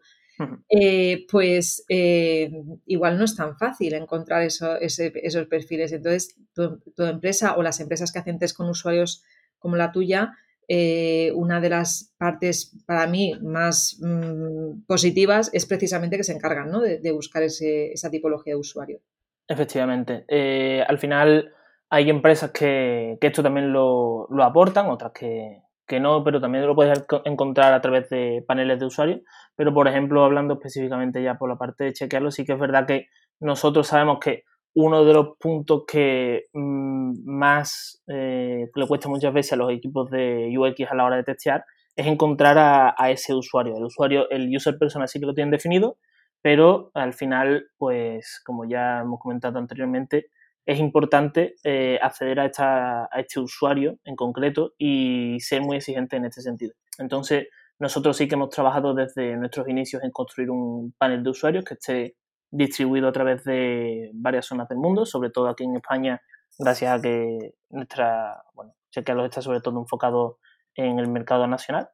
Eh, 0.67 1.25
pues 1.31 1.85
eh, 1.87 2.51
igual 2.85 3.17
no 3.17 3.23
es 3.23 3.35
tan 3.35 3.55
fácil 3.57 3.93
encontrar 3.93 4.41
esos 4.41 5.47
perfiles. 5.49 5.93
Entonces, 5.93 6.35
tu, 6.53 6.79
tu, 6.95 7.03
empresa 7.03 7.55
o 7.55 7.63
las 7.63 7.79
empresas 7.79 8.11
que 8.11 8.19
hacen 8.19 8.39
test 8.39 8.57
con 8.57 8.67
usuarios 8.67 9.23
como 9.63 9.77
la 9.77 9.93
tuya, 9.93 10.33
eh, 10.67 11.31
una 11.35 11.61
de 11.61 11.69
las 11.69 12.13
partes 12.17 12.77
para 12.85 13.07
mí 13.07 13.33
más 13.41 13.97
mm, 14.01 14.85
positivas 14.85 15.49
es 15.53 15.65
precisamente 15.65 16.17
que 16.17 16.23
se 16.23 16.33
encargan 16.33 16.69
¿no? 16.69 16.81
de, 16.81 17.11
buscar 17.13 17.43
esa 17.43 18.11
tipología 18.11 18.53
de 18.53 18.59
usuario. 18.59 18.99
Efectivamente. 19.47 20.25
Eh, 20.27 20.83
al 20.85 20.99
final 20.99 21.53
hay 21.89 22.09
empresas 22.09 22.51
que, 22.51 23.17
esto 23.21 23.41
también 23.41 23.71
lo, 23.71 24.27
aportan, 24.41 24.87
otras 24.87 25.13
que, 25.13 25.61
no, 26.01 26.23
pero 26.23 26.41
también 26.41 26.65
lo 26.65 26.75
puedes 26.75 27.03
encontrar 27.23 27.73
a 27.73 27.81
través 27.81 28.09
de 28.09 28.43
paneles 28.45 28.79
de 28.79 28.85
usuarios. 28.85 29.21
Pero, 29.55 29.73
por 29.73 29.87
ejemplo, 29.87 30.25
hablando 30.25 30.55
específicamente 30.55 31.23
ya 31.23 31.35
por 31.35 31.49
la 31.49 31.57
parte 31.57 31.85
de 31.85 31.93
chequearlo, 31.93 32.31
sí 32.31 32.43
que 32.43 32.53
es 32.53 32.59
verdad 32.59 32.85
que 32.85 33.07
nosotros 33.39 33.87
sabemos 33.87 34.19
que 34.19 34.43
uno 34.75 35.05
de 35.05 35.13
los 35.13 35.37
puntos 35.37 35.83
que 35.87 36.45
mm, 36.53 37.25
más 37.25 38.01
eh, 38.07 38.69
le 38.73 38.87
cuesta 38.87 39.09
muchas 39.09 39.33
veces 39.33 39.53
a 39.53 39.57
los 39.57 39.71
equipos 39.71 40.09
de 40.09 40.53
UX 40.57 40.91
a 40.91 40.95
la 40.95 41.05
hora 41.05 41.17
de 41.17 41.23
testear 41.23 41.63
es 41.95 42.07
encontrar 42.07 42.57
a, 42.57 43.11
ese 43.11 43.35
usuario. 43.35 43.77
El 43.77 43.83
usuario, 43.83 44.27
el 44.31 44.53
user 44.55 44.77
persona 44.79 45.07
sí 45.07 45.19
que 45.19 45.27
lo 45.27 45.33
tienen 45.35 45.51
definido, 45.51 45.97
pero 46.41 46.89
al 46.95 47.13
final, 47.13 47.67
pues 47.77 48.41
como 48.43 48.65
ya 48.65 49.01
hemos 49.01 49.19
comentado 49.19 49.59
anteriormente, 49.59 50.27
es 50.65 50.79
importante 50.79 51.55
eh, 51.63 51.99
acceder 52.01 52.39
a, 52.39 52.45
esta, 52.45 53.03
a 53.03 53.19
este 53.19 53.39
usuario 53.39 53.99
en 54.05 54.15
concreto 54.15 54.73
y 54.77 55.37
ser 55.39 55.61
muy 55.61 55.77
exigente 55.77 56.15
en 56.15 56.25
este 56.25 56.41
sentido. 56.41 56.73
Entonces, 56.97 57.47
nosotros 57.79 58.17
sí 58.17 58.27
que 58.27 58.35
hemos 58.35 58.49
trabajado 58.49 58.93
desde 58.93 59.35
nuestros 59.35 59.67
inicios 59.67 60.03
en 60.03 60.11
construir 60.11 60.49
un 60.49 60.93
panel 60.97 61.23
de 61.23 61.29
usuarios 61.29 61.63
que 61.63 61.73
esté 61.75 62.15
distribuido 62.53 63.07
a 63.07 63.11
través 63.11 63.43
de 63.43 64.11
varias 64.13 64.45
zonas 64.45 64.69
del 64.69 64.77
mundo, 64.77 65.05
sobre 65.05 65.31
todo 65.31 65.47
aquí 65.47 65.63
en 65.63 65.75
España, 65.75 66.21
gracias 66.57 66.99
a 66.99 67.01
que 67.01 67.55
nuestra, 67.69 68.43
bueno, 68.53 68.75
Chequealos 68.91 69.25
está 69.25 69.41
sobre 69.41 69.59
todo 69.59 69.79
enfocado 69.79 70.37
en 70.75 70.99
el 70.99 71.09
mercado 71.09 71.47
nacional. 71.47 71.89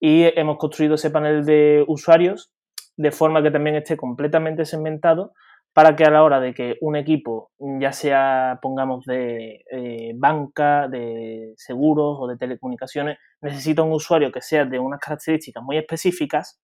Y 0.00 0.24
hemos 0.38 0.58
construido 0.58 0.94
ese 0.94 1.10
panel 1.10 1.44
de 1.44 1.84
usuarios 1.88 2.52
de 2.96 3.10
forma 3.10 3.42
que 3.42 3.50
también 3.50 3.76
esté 3.76 3.96
completamente 3.96 4.64
segmentado 4.64 5.32
para 5.72 5.96
que 5.96 6.04
a 6.04 6.10
la 6.10 6.22
hora 6.22 6.38
de 6.38 6.54
que 6.54 6.76
un 6.80 6.94
equipo, 6.94 7.50
ya 7.58 7.92
sea, 7.92 8.60
pongamos, 8.62 9.04
de 9.06 9.64
eh, 9.72 10.12
banca, 10.14 10.86
de 10.86 11.54
seguros 11.56 12.18
o 12.20 12.28
de 12.28 12.36
telecomunicaciones, 12.36 13.18
necesita 13.40 13.82
un 13.82 13.90
usuario 13.90 14.30
que 14.30 14.40
sea 14.40 14.64
de 14.64 14.78
unas 14.78 15.00
características 15.00 15.64
muy 15.64 15.76
específicas, 15.76 16.60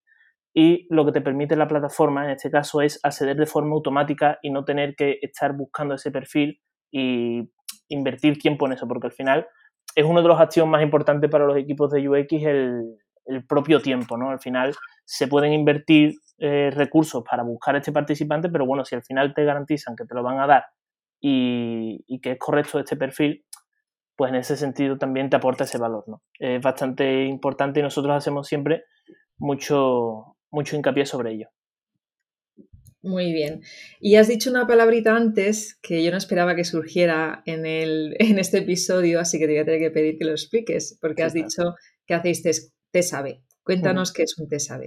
y 0.53 0.87
lo 0.91 1.07
que 1.07 1.13
te 1.13 1.21
permite 1.21 1.57
la 1.57 1.69
plataforma 1.69 2.25
en 2.25 2.31
este 2.31 2.51
caso 2.51 2.81
es 2.81 2.99
acceder 3.03 3.37
de 3.37 3.47
forma 3.47 3.75
automática 3.75 4.39
y 4.43 4.51
no 4.51 4.65
tener 4.65 4.97
que 4.97 5.19
estar 5.23 5.53
buscando 5.57 5.95
ese 5.95 6.11
perfil 6.11 6.61
y 6.91 7.51
invertir 7.89 8.39
tiempo 8.39 8.67
en 8.67 8.73
eso, 8.73 8.89
porque 8.89 9.07
al 9.09 9.13
final 9.13 9.47
es 9.95 10.05
uno 10.05 10.23
de 10.23 10.29
los 10.29 10.41
activos 10.41 10.69
más 10.69 10.83
importantes 10.83 11.31
para 11.31 11.47
los 11.47 11.57
equipos 11.57 11.91
de 11.91 12.09
UX 12.09 12.33
el, 12.33 12.97
el 13.27 13.47
propio 13.47 13.81
tiempo, 13.81 14.17
¿no? 14.17 14.31
Al 14.31 14.41
final 14.41 14.75
se 15.05 15.29
pueden 15.29 15.53
invertir 15.53 16.15
eh, 16.39 16.71
recursos 16.75 17.23
para 17.29 17.43
buscar 17.43 17.77
este 17.77 17.93
participante, 17.93 18.49
pero 18.49 18.67
bueno, 18.67 18.85
si 18.85 18.95
al 18.95 19.03
final 19.03 19.35
te 19.35 19.45
garantizan 19.45 19.95
que 19.97 20.05
te 20.05 20.15
lo 20.15 20.23
van 20.23 20.41
a 20.41 20.47
dar 20.47 20.65
y, 21.21 22.05
y 22.07 22.21
que 22.21 22.33
es 22.33 22.39
correcto 22.39 22.79
este 22.79 22.97
perfil, 22.97 23.45
pues 24.17 24.31
en 24.31 24.37
ese 24.37 24.57
sentido 24.57 24.99
también 24.99 25.31
te 25.31 25.37
aporta 25.37 25.65
ese 25.65 25.79
valor, 25.79 26.05
¿no? 26.07 26.23
Es 26.39 26.61
bastante 26.61 27.25
importante 27.25 27.81
y 27.81 27.83
nosotros 27.83 28.15
hacemos 28.17 28.47
siempre 28.47 28.85
mucho, 29.39 30.37
mucho 30.51 30.77
hincapié 30.77 31.07
sobre 31.07 31.33
ello. 31.33 31.49
Muy 33.03 33.33
bien. 33.33 33.63
Y 33.99 34.17
has 34.17 34.29
dicho 34.29 34.51
una 34.51 34.67
palabrita 34.67 35.17
antes 35.17 35.79
que 35.83 36.05
yo 36.05 36.11
no 36.11 36.19
esperaba 36.19 36.55
que 36.55 36.65
surgiera 36.65 37.43
en, 37.47 37.65
el, 37.65 38.15
en 38.19 38.39
este 38.39 38.59
episodio, 38.59 39.21
así 39.21 39.39
que 39.39 39.47
te 39.47 39.53
voy 39.53 39.61
a 39.61 39.65
tener 39.65 39.81
que 39.81 39.91
pedir 39.91 40.19
que 40.19 40.25
lo 40.25 40.33
expliques, 40.33 40.99
porque 41.01 41.23
has 41.23 41.33
dicho 41.33 41.75
que 42.07 42.15
hacéis 42.15 42.73
TESAB. 42.91 43.41
Cuéntanos 43.63 44.13
qué 44.13 44.25
es 44.25 44.37
un 44.39 44.49
TESAB. 44.49 44.83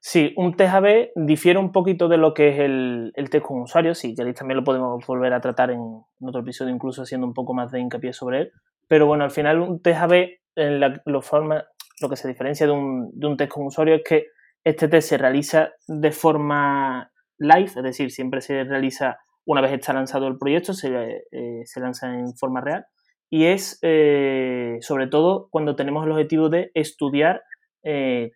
Sí, 0.00 0.32
un 0.36 0.56
TSAB 0.56 1.10
difiere 1.16 1.58
un 1.58 1.72
poquito 1.72 2.08
de 2.08 2.16
lo 2.16 2.32
que 2.32 2.50
es 2.50 2.58
el, 2.60 3.12
el 3.14 3.30
test 3.30 3.44
con 3.44 3.62
usuarios. 3.62 3.98
Sí, 3.98 4.14
ya 4.16 4.24
también 4.32 4.56
lo 4.56 4.64
podemos 4.64 5.04
volver 5.06 5.32
a 5.32 5.40
tratar 5.40 5.70
en, 5.70 5.80
otro 6.20 6.40
episodio, 6.40 6.74
incluso 6.74 7.02
haciendo 7.02 7.26
un 7.26 7.34
poco 7.34 7.52
más 7.52 7.70
de 7.70 7.80
hincapié 7.80 8.12
sobre 8.12 8.42
él. 8.42 8.52
Pero 8.88 9.06
bueno, 9.06 9.24
al 9.24 9.30
final 9.30 9.60
un 9.60 9.80
TSAB, 9.80 10.12
en 10.56 10.80
la, 10.80 11.02
lo, 11.04 11.20
forma, 11.20 11.64
lo 12.00 12.08
que 12.08 12.16
se 12.16 12.28
diferencia 12.28 12.66
de 12.66 12.72
un, 12.72 13.10
de 13.12 13.26
un 13.26 13.36
test 13.36 13.50
con 13.50 13.66
usuario 13.66 13.96
es 13.96 14.02
que 14.04 14.26
este 14.68 14.88
test 14.88 15.08
se 15.08 15.18
realiza 15.18 15.70
de 15.86 16.12
forma 16.12 17.10
live, 17.38 17.70
es 17.76 17.82
decir, 17.82 18.10
siempre 18.10 18.40
se 18.40 18.64
realiza 18.64 19.18
una 19.46 19.62
vez 19.62 19.72
está 19.72 19.94
lanzado 19.94 20.28
el 20.28 20.36
proyecto, 20.36 20.74
se, 20.74 21.22
eh, 21.32 21.62
se 21.64 21.80
lanza 21.80 22.12
en 22.12 22.34
forma 22.36 22.60
real. 22.60 22.84
Y 23.30 23.46
es 23.46 23.78
eh, 23.82 24.76
sobre 24.80 25.06
todo 25.06 25.48
cuando 25.50 25.74
tenemos 25.74 26.04
el 26.04 26.12
objetivo 26.12 26.50
de 26.50 26.70
estudiar 26.74 27.42
eh, 27.82 28.32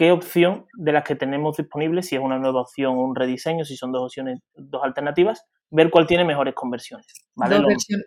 qué 0.00 0.12
opción 0.12 0.64
de 0.78 0.92
las 0.92 1.04
que 1.04 1.14
tenemos 1.14 1.58
disponibles, 1.58 2.06
si 2.06 2.16
es 2.16 2.22
una 2.22 2.38
nueva 2.38 2.62
opción 2.62 2.96
o 2.96 3.04
un 3.04 3.14
rediseño, 3.14 3.66
si 3.66 3.76
son 3.76 3.92
dos 3.92 4.04
opciones, 4.04 4.40
dos 4.56 4.82
alternativas, 4.82 5.44
ver 5.70 5.90
cuál 5.90 6.06
tiene 6.06 6.24
mejores 6.24 6.54
conversiones. 6.54 7.06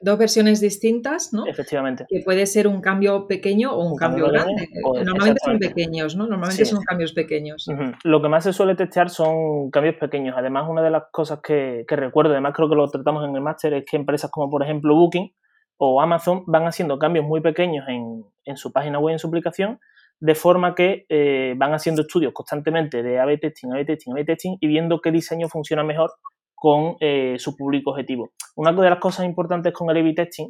Dos, 0.02 0.18
versiones 0.18 0.60
distintas, 0.60 1.34
¿no? 1.34 1.46
Efectivamente. 1.46 2.08
Que 2.10 2.22
puede 2.26 2.48
ser 2.48 2.68
un 2.68 2.82
cambio 2.82 3.28
pequeño 3.28 3.76
o 3.76 3.88
un, 3.88 3.96
cambio, 3.96 4.28
grande. 4.28 4.70
Normalmente 5.06 5.40
son 5.46 5.60
pequeños, 5.60 6.16
¿no? 6.16 6.26
Normalmente 6.26 6.66
son 6.66 6.82
cambios 6.82 7.14
pequeños. 7.14 7.68
Lo 8.04 8.24
que 8.24 8.28
más 8.28 8.44
se 8.44 8.54
suele 8.54 8.74
testear 8.74 9.12
son 9.12 9.70
cambios 9.70 9.98
pequeños. 9.98 10.34
Además, 10.36 10.66
una 10.68 10.82
de 10.82 10.90
las 10.90 11.04
cosas 11.12 11.42
que, 11.44 11.86
recuerdo, 11.88 12.32
además 12.32 12.54
creo 12.56 12.70
que 12.70 12.76
lo 12.76 12.90
tratamos 12.90 13.24
en 13.24 13.36
el 13.36 13.42
máster, 13.42 13.72
es 13.76 13.86
que 13.86 13.98
empresas 13.98 14.32
como 14.32 14.50
por 14.50 14.64
ejemplo 14.64 14.96
Booking 14.96 15.32
o 15.78 16.02
Amazon 16.02 16.42
van 16.48 16.66
haciendo 16.66 16.98
cambios 16.98 17.24
muy 17.24 17.42
pequeños 17.42 17.86
en, 17.88 18.24
en 18.46 18.58
su 18.58 18.72
página 18.72 18.98
web, 18.98 19.14
en 19.14 19.20
su 19.20 19.28
aplicación, 19.28 19.80
de 20.24 20.36
forma 20.36 20.74
que 20.74 21.06
eh, 21.10 21.54
van 21.58 21.74
haciendo 21.74 22.04
estudios 22.04 22.32
constantemente 22.32 23.04
de 23.04 23.20
A-B 23.20 23.40
testing, 23.40 23.74
A-B 23.74 23.84
testing, 23.84 24.14
A-B 24.14 24.24
testing 24.24 24.58
y 24.62 24.68
viendo 24.68 25.02
qué 25.02 25.12
diseño 25.12 25.50
funciona 25.50 25.84
mejor 25.84 26.14
con 26.56 26.96
eh, 27.02 27.36
su 27.40 27.58
público 27.58 27.92
objetivo. 27.92 28.32
Una 28.56 28.72
de 28.72 28.90
las 28.90 29.00
cosas 29.00 29.26
importantes 29.26 29.74
con 29.74 29.90
el 29.90 29.98
A-B 29.98 30.14
testing 30.14 30.50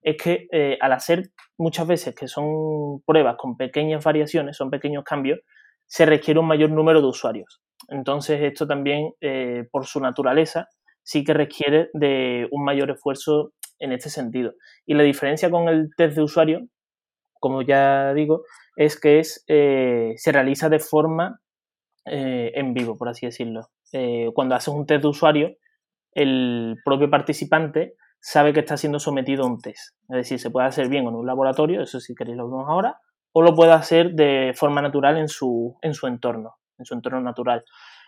es 0.00 0.16
que 0.16 0.48
eh, 0.50 0.78
al 0.80 0.92
hacer 0.94 1.32
muchas 1.58 1.86
veces 1.86 2.14
que 2.14 2.28
son 2.28 3.02
pruebas 3.04 3.36
con 3.36 3.58
pequeñas 3.58 4.02
variaciones, 4.02 4.56
son 4.56 4.70
pequeños 4.70 5.04
cambios, 5.04 5.40
se 5.84 6.06
requiere 6.06 6.40
un 6.40 6.46
mayor 6.46 6.70
número 6.70 7.02
de 7.02 7.08
usuarios. 7.08 7.60
Entonces 7.88 8.40
esto 8.40 8.66
también, 8.66 9.12
por 9.70 9.84
su 9.84 10.00
naturaleza, 10.00 10.68
sí 11.02 11.24
que 11.24 11.34
requiere 11.34 11.90
de 11.92 12.48
un 12.52 12.64
mayor 12.64 12.90
esfuerzo 12.90 13.52
en 13.80 13.92
este 13.92 14.08
sentido. 14.08 14.54
Y 14.86 14.94
la 14.94 15.02
diferencia 15.02 15.50
con 15.50 15.68
el 15.68 15.90
test 15.94 16.16
de 16.16 16.22
usuario, 16.22 16.60
como 17.34 17.62
ya 17.62 18.14
digo, 18.14 18.44
es 18.80 18.98
que 18.98 19.18
es, 19.18 19.44
eh, 19.46 20.14
se 20.16 20.32
realiza 20.32 20.70
de 20.70 20.78
forma 20.78 21.42
eh, 22.06 22.52
en 22.54 22.72
vivo, 22.72 22.96
por 22.96 23.10
así 23.10 23.26
decirlo. 23.26 23.68
Eh, 23.92 24.30
cuando 24.34 24.54
haces 24.54 24.72
un 24.72 24.86
test 24.86 25.02
de 25.02 25.08
usuario, 25.08 25.50
el 26.12 26.76
propio 26.82 27.10
participante 27.10 27.96
sabe 28.20 28.54
que 28.54 28.60
está 28.60 28.78
siendo 28.78 28.98
sometido 28.98 29.44
a 29.44 29.48
un 29.48 29.60
test. 29.60 29.96
Es 30.08 30.16
decir, 30.16 30.38
se 30.38 30.48
puede 30.48 30.66
hacer 30.66 30.88
bien 30.88 31.06
en 31.06 31.14
un 31.14 31.26
laboratorio, 31.26 31.82
eso 31.82 32.00
si 32.00 32.14
queréis 32.14 32.38
lo 32.38 32.48
vemos 32.48 32.70
ahora, 32.70 32.98
o 33.32 33.42
lo 33.42 33.54
puede 33.54 33.72
hacer 33.72 34.14
de 34.14 34.54
forma 34.56 34.80
natural 34.80 35.18
en 35.18 35.28
su, 35.28 35.76
en 35.82 35.92
su 35.92 36.06
entorno, 36.06 36.54
en 36.78 36.86
su 36.86 36.94
entorno 36.94 37.20
natural. 37.20 37.62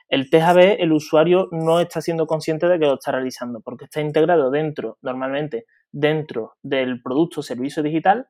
El 0.09 0.31
test 0.31 0.47
AB, 0.47 0.77
el 0.79 0.93
usuario 0.93 1.49
no 1.51 1.81
está 1.81 2.01
siendo 2.01 2.27
consciente 2.27 2.67
de 2.67 2.79
que 2.79 2.87
lo 2.87 2.95
está 2.95 3.13
realizando, 3.13 3.61
porque 3.61 3.85
está 3.85 4.01
integrado 4.01 4.51
dentro, 4.51 4.97
normalmente, 5.03 5.67
dentro 5.91 6.55
del 6.63 7.03
producto 7.03 7.41
o 7.41 7.43
servicio 7.43 7.83
digital, 7.83 8.29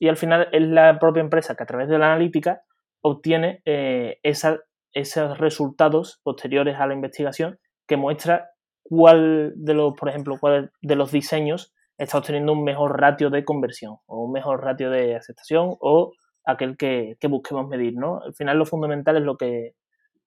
y 0.00 0.08
al 0.08 0.16
final 0.16 0.48
es 0.52 0.62
la 0.62 0.98
propia 0.98 1.20
empresa 1.20 1.54
que 1.54 1.62
a 1.62 1.66
través 1.66 1.88
de 1.88 1.98
la 1.98 2.06
analítica 2.06 2.62
obtiene 3.02 3.62
eh, 3.64 4.18
esos 4.22 5.38
resultados 5.38 6.20
posteriores 6.22 6.76
a 6.78 6.86
la 6.86 6.94
investigación 6.94 7.58
que 7.86 7.96
muestra 7.96 8.50
cuál 8.82 9.52
de 9.56 9.74
los, 9.74 9.94
por 9.94 10.08
ejemplo, 10.08 10.36
cuál 10.40 10.72
de 10.80 10.96
los 10.96 11.12
diseños 11.12 11.74
está 11.98 12.18
obteniendo 12.18 12.52
un 12.52 12.64
mejor 12.64 13.00
ratio 13.00 13.30
de 13.30 13.44
conversión 13.44 13.96
o 14.06 14.24
un 14.24 14.32
mejor 14.32 14.62
ratio 14.62 14.90
de 14.90 15.16
aceptación 15.16 15.76
o 15.80 16.12
aquel 16.44 16.76
que, 16.76 17.16
busquemos 17.28 17.68
medir, 17.68 17.94
¿no? 17.96 18.20
Al 18.22 18.34
final 18.34 18.58
lo 18.58 18.66
fundamental 18.66 19.16
es 19.16 19.22
lo 19.22 19.36
que 19.36 19.74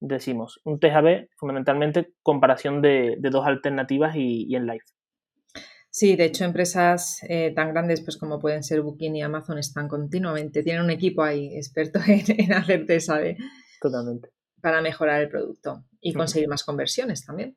decimos, 0.00 0.60
un 0.64 0.78
TJB 0.78 1.28
fundamentalmente 1.36 2.12
comparación 2.22 2.80
de, 2.82 3.16
dos 3.20 3.46
alternativas 3.46 4.14
y 4.16 4.54
en 4.54 4.66
live. 4.66 4.84
Sí, 5.90 6.16
de 6.16 6.26
hecho, 6.26 6.44
empresas 6.44 7.20
eh, 7.28 7.52
tan 7.54 7.72
grandes 7.72 8.00
pues 8.02 8.16
como 8.16 8.38
pueden 8.38 8.62
ser 8.62 8.82
Booking 8.82 9.16
y 9.16 9.22
Amazon 9.22 9.58
están 9.58 9.88
continuamente, 9.88 10.62
tienen 10.62 10.82
un 10.82 10.90
equipo 10.90 11.22
ahí 11.22 11.56
experto 11.56 11.98
en, 12.06 12.52
hacerte, 12.52 13.00
¿sabe? 13.00 13.36
Totalmente. 13.80 14.30
Para 14.60 14.82
mejorar 14.82 15.22
el 15.22 15.28
producto 15.28 15.84
y 16.00 16.12
conseguir 16.12 16.48
más 16.48 16.64
conversiones 16.64 17.24
también. 17.24 17.56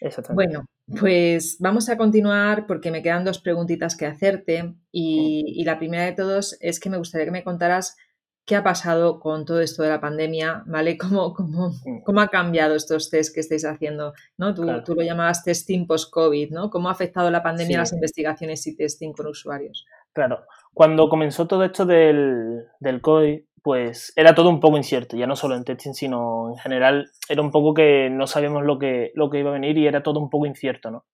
Exactamente. 0.00 0.56
Bueno, 0.56 0.66
pues 0.98 1.56
vamos 1.60 1.88
a 1.88 1.96
continuar 1.96 2.66
porque 2.66 2.90
me 2.90 3.02
quedan 3.02 3.24
dos 3.24 3.40
preguntitas 3.40 3.96
que 3.96 4.06
hacerte 4.06 4.74
y, 4.90 5.44
y 5.46 5.64
la 5.64 5.78
primera 5.78 6.04
de 6.04 6.12
todos 6.12 6.56
es 6.60 6.80
que 6.80 6.90
me 6.90 6.98
gustaría 6.98 7.24
que 7.24 7.30
me 7.30 7.44
contaras 7.44 7.96
qué 8.44 8.56
ha 8.56 8.62
pasado 8.62 9.20
con 9.20 9.44
todo 9.44 9.60
esto 9.60 9.82
de 9.82 9.90
la 9.90 10.00
pandemia, 10.00 10.62
¿vale? 10.66 10.96
¿Cómo, 10.98 11.32
cómo, 11.32 11.70
mm. 11.84 12.02
cómo 12.04 12.20
ha 12.20 12.28
cambiado 12.28 12.74
estos 12.74 13.10
test 13.10 13.34
que 13.34 13.40
estáis 13.40 13.64
haciendo? 13.64 14.14
¿no? 14.36 14.54
Tú, 14.54 14.66
tú 14.84 14.94
lo 14.94 15.02
llamabas 15.02 15.44
testing 15.44 15.86
post-COVID, 15.86 16.50
¿no? 16.50 16.70
¿Cómo 16.70 16.88
ha 16.88 16.92
afectado 16.92 17.30
la 17.30 17.42
pandemia 17.42 17.78
a 17.78 17.80
las 17.80 17.92
investigaciones 17.92 18.66
y 18.66 18.76
testing 18.76 19.12
con 19.12 19.26
usuarios? 19.26 19.86
Claro, 20.12 20.44
cuando 20.74 21.08
comenzó 21.08 21.46
todo 21.46 21.64
esto 21.64 21.86
del, 21.86 22.66
del 22.80 23.00
COVID, 23.00 23.40
pues 23.62 24.12
era 24.16 24.34
todo 24.34 24.50
un 24.50 24.58
poco 24.58 24.76
incierto, 24.76 25.16
ya 25.16 25.26
no 25.26 25.36
solo 25.36 25.54
en 25.54 25.64
testing, 25.64 25.92
sino 25.92 26.50
en 26.50 26.56
general 26.56 27.10
era 27.28 27.42
un 27.42 27.52
poco 27.52 27.74
que 27.74 28.10
no 28.10 28.26
sabíamos 28.26 28.64
lo 28.64 28.78
que, 28.78 29.12
lo 29.14 29.30
que 29.30 29.38
iba 29.38 29.50
a 29.50 29.54
venir 29.54 29.78
y 29.78 29.86
era 29.86 30.02
todo 30.02 30.18
un 30.18 30.30
poco 30.30 30.46
incierto, 30.46 30.90
¿no? 30.90 31.04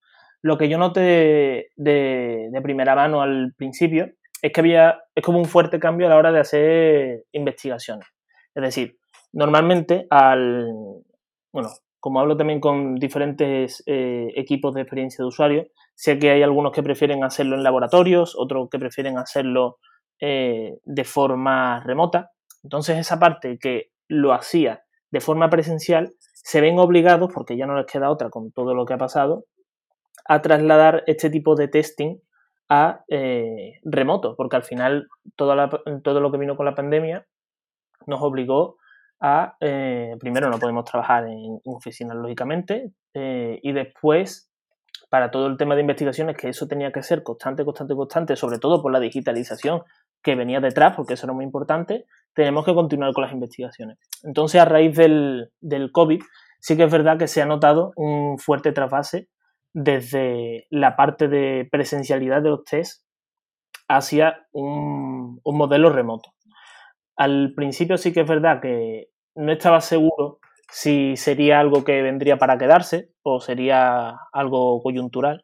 Lo 0.40 0.56
que 0.56 0.68
yo 0.68 0.78
noté 0.78 1.70
de, 1.76 2.49
de 2.50 2.62
primera 2.62 2.94
mano 2.94 3.23
al 3.23 3.54
principio 3.56 4.12
es 4.42 4.52
que 4.52 4.61
había, 4.61 5.00
es 5.14 5.25
como 5.25 5.38
un 5.38 5.47
fuerte 5.47 5.78
cambio 5.78 6.07
a 6.07 6.11
la 6.11 6.16
hora 6.16 6.33
de 6.33 6.40
hacer 6.40 7.25
investigaciones. 7.33 8.09
Es 8.55 8.62
decir, 8.62 8.98
normalmente 9.33 10.07
al, 10.11 10.68
bueno, 11.53 11.68
como 12.01 12.20
hablo 12.20 12.37
también 12.37 12.61
con 12.61 12.96
diferentes 12.96 13.83
eh, 13.87 14.33
equipos 14.37 14.74
de 14.74 14.83
experiencia 14.83 15.22
de 15.22 15.29
usuario, 15.29 15.66
sé 15.94 16.18
que 16.18 16.31
hay 16.31 16.42
algunos 16.42 16.72
que 16.72 16.83
prefieren 16.83 17.24
hacerlo 17.24 17.57
en 17.57 17.62
laboratorios, 17.62 18.35
otros 18.37 18.68
que 18.70 18.79
prefieren 18.79 19.18
hacerlo 19.18 19.79
eh, 20.20 20.79
de 20.85 21.05
forma 21.05 21.81
remota. 21.81 22.31
Entonces 22.62 22.98
esa 22.98 23.18
parte 23.18 23.59
que 23.61 23.90
lo 24.09 24.33
hacía 24.33 24.85
de 25.11 25.20
forma 25.20 25.48
presencial, 25.48 26.14
se 26.20 26.61
ven 26.61 26.79
obligados, 26.79 27.33
porque 27.33 27.57
ya 27.57 27.66
no 27.66 27.77
les 27.77 27.87
queda 27.87 28.11
otra 28.11 28.31
con 28.31 28.53
todo 28.53 28.74
lo 28.74 28.85
que 28.85 28.94
ha 28.94 28.98
pasado, 28.98 29.44
a 30.27 30.42
trasladar 30.42 31.05
este 31.07 31.31
tipo 31.31 31.55
de 31.55 31.68
testing 31.68 32.18
a 32.68 33.04
eh, 33.09 33.81
remoto, 33.85 34.35
porque 34.37 34.57
al 34.57 34.64
final 34.64 35.09
todo, 35.37 35.54
lo 35.54 36.33
que 36.33 36.38
vino 36.38 36.57
con 36.57 36.66
la 36.66 36.74
pandemia 36.74 37.26
nos 38.07 38.22
obligó 38.22 38.76
a, 39.20 39.57
eh, 39.61 40.16
primero 40.20 40.48
no 40.48 40.59
podemos 40.59 40.85
trabajar 40.85 41.26
en, 41.26 41.61
oficinas 41.64 42.16
lógicamente, 42.16 42.92
eh, 43.14 43.59
y 43.62 43.72
después 43.72 44.50
para 45.11 45.31
todo 45.31 45.46
el 45.46 45.57
tema 45.57 45.74
de 45.74 45.81
investigaciones, 45.81 46.37
que 46.37 46.48
eso 46.48 46.68
tenía 46.68 46.92
que 46.92 47.02
ser 47.02 47.22
constante, 47.22 47.64
constante, 47.64 47.94
constante, 47.94 48.37
sobre 48.37 48.59
todo 48.59 48.83
por 48.83 48.92
la 48.92 49.00
digitalización 49.00 49.83
que 50.22 50.35
venía 50.35 50.61
detrás, 50.61 50.94
porque 50.96 51.14
eso 51.14 51.26
era 51.26 51.33
muy 51.33 51.44
importante, 51.44 52.04
tenemos 52.35 52.64
que 52.64 52.74
continuar 52.74 53.12
con 53.14 53.22
las 53.22 53.33
investigaciones. 53.33 53.98
Entonces, 54.22 54.61
a 54.61 54.66
raíz 54.66 54.96
del, 54.96 55.50
del 55.61 55.92
COVID, 55.92 56.20
sí 56.61 56.76
que 56.76 56.85
es 56.85 56.92
verdad 56.92 57.18
que 57.18 57.28
se 57.28 57.40
ha 57.40 57.46
notado 57.46 57.92
un 57.96 58.38
fuerte 58.38 58.72
trasvase 58.72 59.28
desde 59.72 60.66
la 60.70 60.96
parte 60.96 61.28
de 61.28 61.68
presencialidad 61.70 62.42
de 62.42 62.50
los 62.50 62.64
test 62.64 63.02
hacia 63.88 64.46
un, 64.52 65.40
modelo 65.44 65.90
remoto. 65.90 66.31
Al 67.16 67.52
principio 67.54 67.96
sí 67.96 68.12
que 68.12 68.20
es 68.20 68.28
verdad 68.28 68.61
que 68.61 69.09
no 69.35 69.52
estaba 69.52 69.81
seguro 69.81 70.40
si 70.70 71.16
sería 71.16 71.61
algo 71.61 71.85
que 71.85 72.02
vendría 72.02 72.37
para 72.37 72.59
quedarse 72.59 73.11
o 73.22 73.40
sería 73.40 74.16
algo 74.33 74.83
coyuntural. 74.83 75.42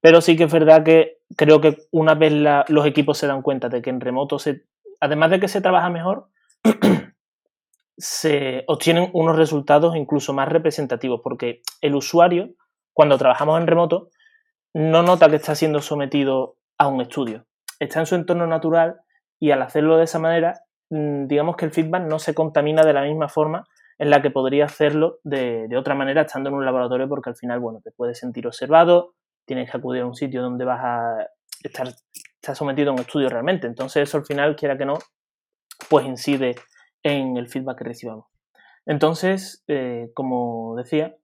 Pero 0.00 0.20
sí 0.20 0.36
que 0.36 0.44
es 0.44 0.52
verdad 0.52 0.84
que 0.84 1.18
creo 1.36 1.60
que 1.60 1.76
una 1.90 2.14
vez 2.14 2.32
los 2.68 2.86
equipos 2.86 3.18
se 3.18 3.26
dan 3.26 3.42
cuenta 3.42 3.68
de 3.68 3.82
que 3.82 3.90
en 3.90 4.00
remoto, 4.00 4.38
se, 4.38 4.64
además 5.00 5.30
de 5.30 5.40
que 5.40 5.48
se 5.48 5.60
trabaja 5.60 5.90
mejor, 5.90 6.28
se 7.98 8.64
obtienen 8.66 9.10
unos 9.12 9.36
resultados 9.36 9.96
incluso 9.96 10.32
más 10.32 10.48
representativos, 10.48 11.20
porque 11.22 11.60
el 11.82 11.94
usuario 11.94 12.54
cuando 12.92 13.18
trabajamos 13.18 13.60
en 13.60 13.66
remoto, 13.66 14.10
no 14.74 15.02
nota 15.02 15.28
que 15.28 15.36
está 15.36 15.54
siendo 15.54 15.80
sometido 15.80 16.56
a 16.78 16.86
un 16.88 17.00
estudio. 17.00 17.46
Está 17.78 18.00
en 18.00 18.06
su 18.06 18.14
entorno 18.14 18.46
natural 18.46 19.00
y 19.38 19.50
al 19.50 19.62
hacerlo 19.62 19.96
de 19.96 20.04
esa 20.04 20.18
manera, 20.18 20.64
mm, 20.90 21.26
digamos 21.26 21.56
que 21.56 21.64
el 21.64 21.72
feedback 21.72 22.04
no 22.04 22.18
se 22.18 22.34
contamina 22.34 22.82
de 22.82 22.92
la 22.92 23.02
misma 23.02 23.28
forma 23.28 23.64
en 23.98 24.10
la 24.10 24.22
que 24.22 24.30
podría 24.30 24.64
hacerlo 24.64 25.18
de, 25.24 25.68
otra 25.76 25.94
manera 25.94 26.22
estando 26.22 26.48
en 26.48 26.56
un 26.56 26.64
laboratorio 26.64 27.08
porque 27.08 27.30
al 27.30 27.36
final, 27.36 27.60
bueno, 27.60 27.80
te 27.82 27.90
puedes 27.90 28.18
sentir 28.18 28.46
observado, 28.46 29.14
tienes 29.44 29.70
que 29.70 29.76
acudir 29.76 30.02
a 30.02 30.06
un 30.06 30.14
sitio 30.14 30.40
donde 30.40 30.64
vas 30.64 30.80
a 30.82 31.26
estar, 31.62 31.88
sometido 32.54 32.90
a 32.90 32.94
un 32.94 33.00
estudio 33.00 33.28
realmente. 33.28 33.66
Entonces 33.66 34.08
eso 34.08 34.16
al 34.16 34.24
final, 34.24 34.56
quiera 34.56 34.78
que 34.78 34.86
no, 34.86 34.98
pues 35.90 36.06
incide 36.06 36.56
en 37.02 37.36
el 37.36 37.48
feedback 37.48 37.78
que 37.78 37.84
recibamos. 37.84 38.26
Entonces, 38.86 39.62
eh, 39.68 40.10
como 40.14 40.76
decía, 40.76 41.16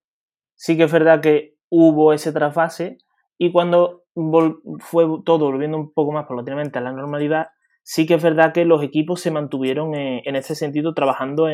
sí 0.55 0.77
que 0.77 0.85
es 0.85 0.93
verdad 0.93 1.21
que 1.21 1.56
hubo 1.69 2.13
ese 2.13 2.33
trasfase 2.33 2.99
y 3.39 3.53
cuando 3.53 4.05
fue 4.81 5.07
todo 5.25 5.51
volviendo 5.51 5.77
un 5.77 5.93
poco 5.93 6.13
más 6.13 6.27
paulatinamente 6.27 6.79
a 6.79 6.83
la 6.83 6.93
normalidad, 6.93 7.49
sí 7.83 8.07
que 8.07 8.15
es 8.15 8.23
verdad 8.23 8.53
que 8.53 8.65
los 8.65 8.83
equipos 8.83 9.21
se 9.21 9.31
mantuvieron 9.31 9.95
en, 9.95 10.37
este 10.37 10.55
sentido 10.55 10.95
trabajando 10.95 11.49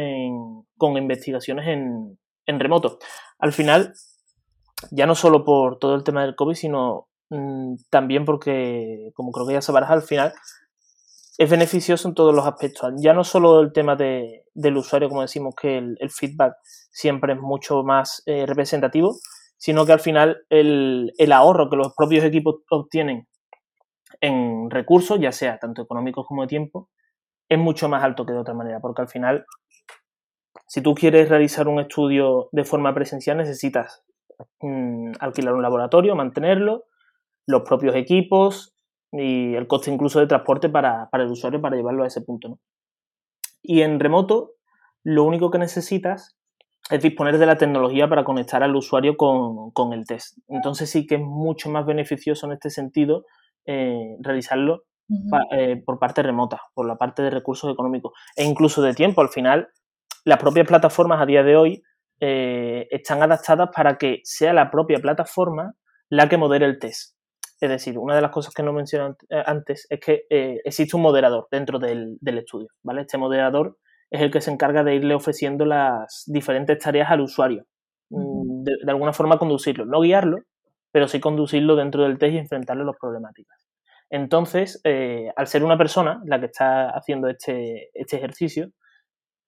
con 0.78 0.96
investigaciones 0.96 1.66
en, 1.66 2.60
remoto. 2.60 2.98
Al 3.38 3.52
final, 3.52 3.94
ya 4.90 5.06
no 5.06 5.14
solo 5.14 5.44
por 5.44 5.78
todo 5.78 5.94
el 5.94 6.04
tema 6.04 6.22
del 6.22 6.36
COVID, 6.36 6.54
sino 6.54 7.08
mm, 7.30 7.74
también 7.90 8.24
porque, 8.24 9.10
como 9.14 9.32
creo 9.32 9.46
que 9.46 9.54
ya 9.54 9.62
sabrás, 9.62 9.90
al 9.90 10.02
final 10.02 10.32
es 11.38 11.50
beneficioso 11.50 12.08
en 12.08 12.14
todos 12.14 12.34
los 12.34 12.46
aspectos. 12.46 12.92
Ya 12.98 13.14
no 13.14 13.24
solo 13.24 13.60
el 13.60 13.72
tema 13.72 13.96
del 13.96 14.76
usuario, 14.76 15.08
como 15.08 15.22
decimos, 15.22 15.54
que 15.60 15.78
el, 15.78 16.10
feedback 16.10 16.54
siempre 16.90 17.32
es 17.32 17.40
mucho 17.40 17.82
más 17.82 18.22
eh, 18.26 18.46
representativo, 18.46 19.16
sino 19.62 19.86
que 19.86 19.92
al 19.92 20.00
final 20.00 20.44
el, 20.50 21.12
ahorro 21.32 21.70
que 21.70 21.76
los 21.76 21.94
propios 21.94 22.24
equipos 22.24 22.64
obtienen 22.68 23.28
en 24.20 24.68
recursos, 24.70 25.20
ya 25.20 25.30
sea 25.30 25.58
tanto 25.58 25.82
económicos 25.82 26.26
como 26.26 26.42
de 26.42 26.48
tiempo, 26.48 26.90
es 27.48 27.60
mucho 27.60 27.88
más 27.88 28.02
alto 28.02 28.26
que 28.26 28.32
de 28.32 28.40
otra 28.40 28.54
manera, 28.54 28.80
porque 28.80 29.02
al 29.02 29.08
final, 29.08 29.46
si 30.66 30.80
tú 30.80 30.96
quieres 30.96 31.28
realizar 31.28 31.68
un 31.68 31.78
estudio 31.78 32.48
de 32.50 32.64
forma 32.64 32.92
presencial, 32.92 33.36
necesitas 33.36 34.02
mm, 34.58 35.12
alquilar 35.20 35.54
un 35.54 35.62
laboratorio, 35.62 36.16
mantenerlo, 36.16 36.86
los 37.46 37.62
propios 37.62 37.94
equipos 37.94 38.74
y 39.12 39.54
el 39.54 39.68
coste 39.68 39.92
incluso 39.92 40.18
de 40.18 40.26
transporte 40.26 40.70
para, 40.70 41.08
el 41.12 41.30
usuario 41.30 41.60
para 41.60 41.76
llevarlo 41.76 42.02
a 42.02 42.08
ese 42.08 42.22
punto. 42.22 42.58
Y 43.62 43.82
en 43.82 44.00
remoto, 44.00 44.54
lo 45.04 45.22
único 45.22 45.52
que 45.52 45.58
necesitas 45.58 46.36
es 46.90 47.02
disponer 47.02 47.38
de 47.38 47.46
la 47.46 47.56
tecnología 47.56 48.08
para 48.08 48.24
conectar 48.24 48.62
al 48.62 48.74
usuario 48.74 49.16
con, 49.16 49.92
el 49.92 50.06
test. 50.06 50.38
Entonces 50.48 50.90
sí 50.90 51.06
que 51.06 51.16
es 51.16 51.20
mucho 51.20 51.70
más 51.70 51.86
beneficioso 51.86 52.46
en 52.46 52.52
este 52.52 52.70
sentido 52.70 53.24
eh, 53.66 54.16
realizarlo 54.20 54.84
eh, 55.52 55.80
por 55.84 55.98
parte 55.98 56.22
remota, 56.22 56.60
por 56.74 56.86
la 56.86 56.96
parte 56.96 57.22
de 57.22 57.30
recursos 57.30 57.72
económicos 57.72 58.12
e 58.36 58.44
incluso 58.44 58.82
de 58.82 58.94
tiempo. 58.94 59.20
Al 59.20 59.28
final, 59.28 59.68
las 60.24 60.38
propias 60.38 60.66
plataformas 60.66 61.20
a 61.20 61.26
día 61.26 61.42
de 61.42 61.56
hoy 61.56 61.82
eh, 62.20 62.88
están 62.90 63.22
adaptadas 63.22 63.70
para 63.74 63.96
que 63.96 64.20
sea 64.24 64.52
la 64.52 64.70
propia 64.70 64.98
plataforma 64.98 65.74
la 66.08 66.28
que 66.28 66.36
modere 66.36 66.66
el 66.66 66.78
test. 66.78 67.16
Es 67.60 67.70
decir, 67.70 67.96
una 67.96 68.16
de 68.16 68.22
las 68.22 68.32
cosas 68.32 68.52
que 68.52 68.64
no 68.64 68.72
mencioné 68.72 69.14
antes 69.46 69.86
es 69.88 70.00
que 70.00 70.24
existe 70.64 70.96
un 70.96 71.02
moderador 71.02 71.46
dentro 71.48 71.78
del, 71.78 72.18
del 72.20 72.38
estudio. 72.38 72.66
¿vale? 72.82 73.02
Este 73.02 73.18
moderador 73.18 73.78
es 74.12 74.20
el 74.20 74.30
que 74.30 74.42
se 74.42 74.50
encarga 74.50 74.84
de 74.84 74.94
irle 74.94 75.14
ofreciendo 75.14 75.64
las 75.64 76.24
diferentes 76.26 76.78
tareas 76.78 77.10
al 77.10 77.22
usuario. 77.22 77.64
Mm, 78.10 78.62
de, 78.62 78.90
alguna 78.90 79.14
forma 79.14 79.38
conducirlo, 79.38 79.86
no 79.86 80.02
guiarlo, 80.02 80.40
pero 80.92 81.08
sí 81.08 81.18
conducirlo 81.18 81.76
dentro 81.76 82.02
del 82.02 82.18
test 82.18 82.34
y 82.34 82.38
enfrentarle 82.38 82.84
las 82.84 82.96
problemáticas. 83.00 83.66
Entonces, 84.10 84.82
eh, 84.84 85.32
al 85.34 85.46
ser 85.46 85.64
una 85.64 85.78
persona 85.78 86.20
la 86.26 86.38
que 86.38 86.46
está 86.46 86.90
haciendo 86.90 87.28
este, 87.28 87.88
este 87.94 88.18
ejercicio, 88.18 88.68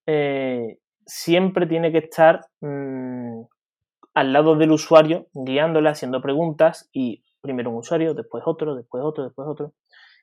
eh, 0.06 0.78
siempre 1.04 1.66
tiene 1.66 1.92
que 1.92 1.98
estar 1.98 2.40
mm, 2.62 3.42
al 4.14 4.32
lado 4.32 4.56
del 4.56 4.72
usuario, 4.72 5.26
guiándole, 5.34 5.90
haciendo 5.90 6.22
preguntas 6.22 6.88
y 6.90 7.22
primero 7.42 7.68
un 7.68 7.76
usuario, 7.76 8.14
después 8.14 8.44
otro, 8.46 8.74
después 8.74 9.04
otro, 9.04 9.24
después 9.24 9.46
otro. 9.46 9.74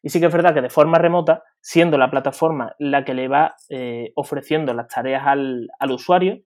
Y 0.03 0.09
sí 0.09 0.19
que 0.19 0.25
es 0.27 0.33
verdad 0.33 0.53
que 0.53 0.61
de 0.61 0.69
forma 0.69 0.97
remota, 0.97 1.43
siendo 1.59 1.97
la 1.97 2.09
plataforma 2.09 2.75
la 2.79 3.05
que 3.05 3.13
le 3.13 3.27
va 3.27 3.55
eh, 3.69 4.11
ofreciendo 4.15 4.73
las 4.73 4.87
tareas 4.87 5.23
al, 5.27 5.69
usuario, 5.89 6.39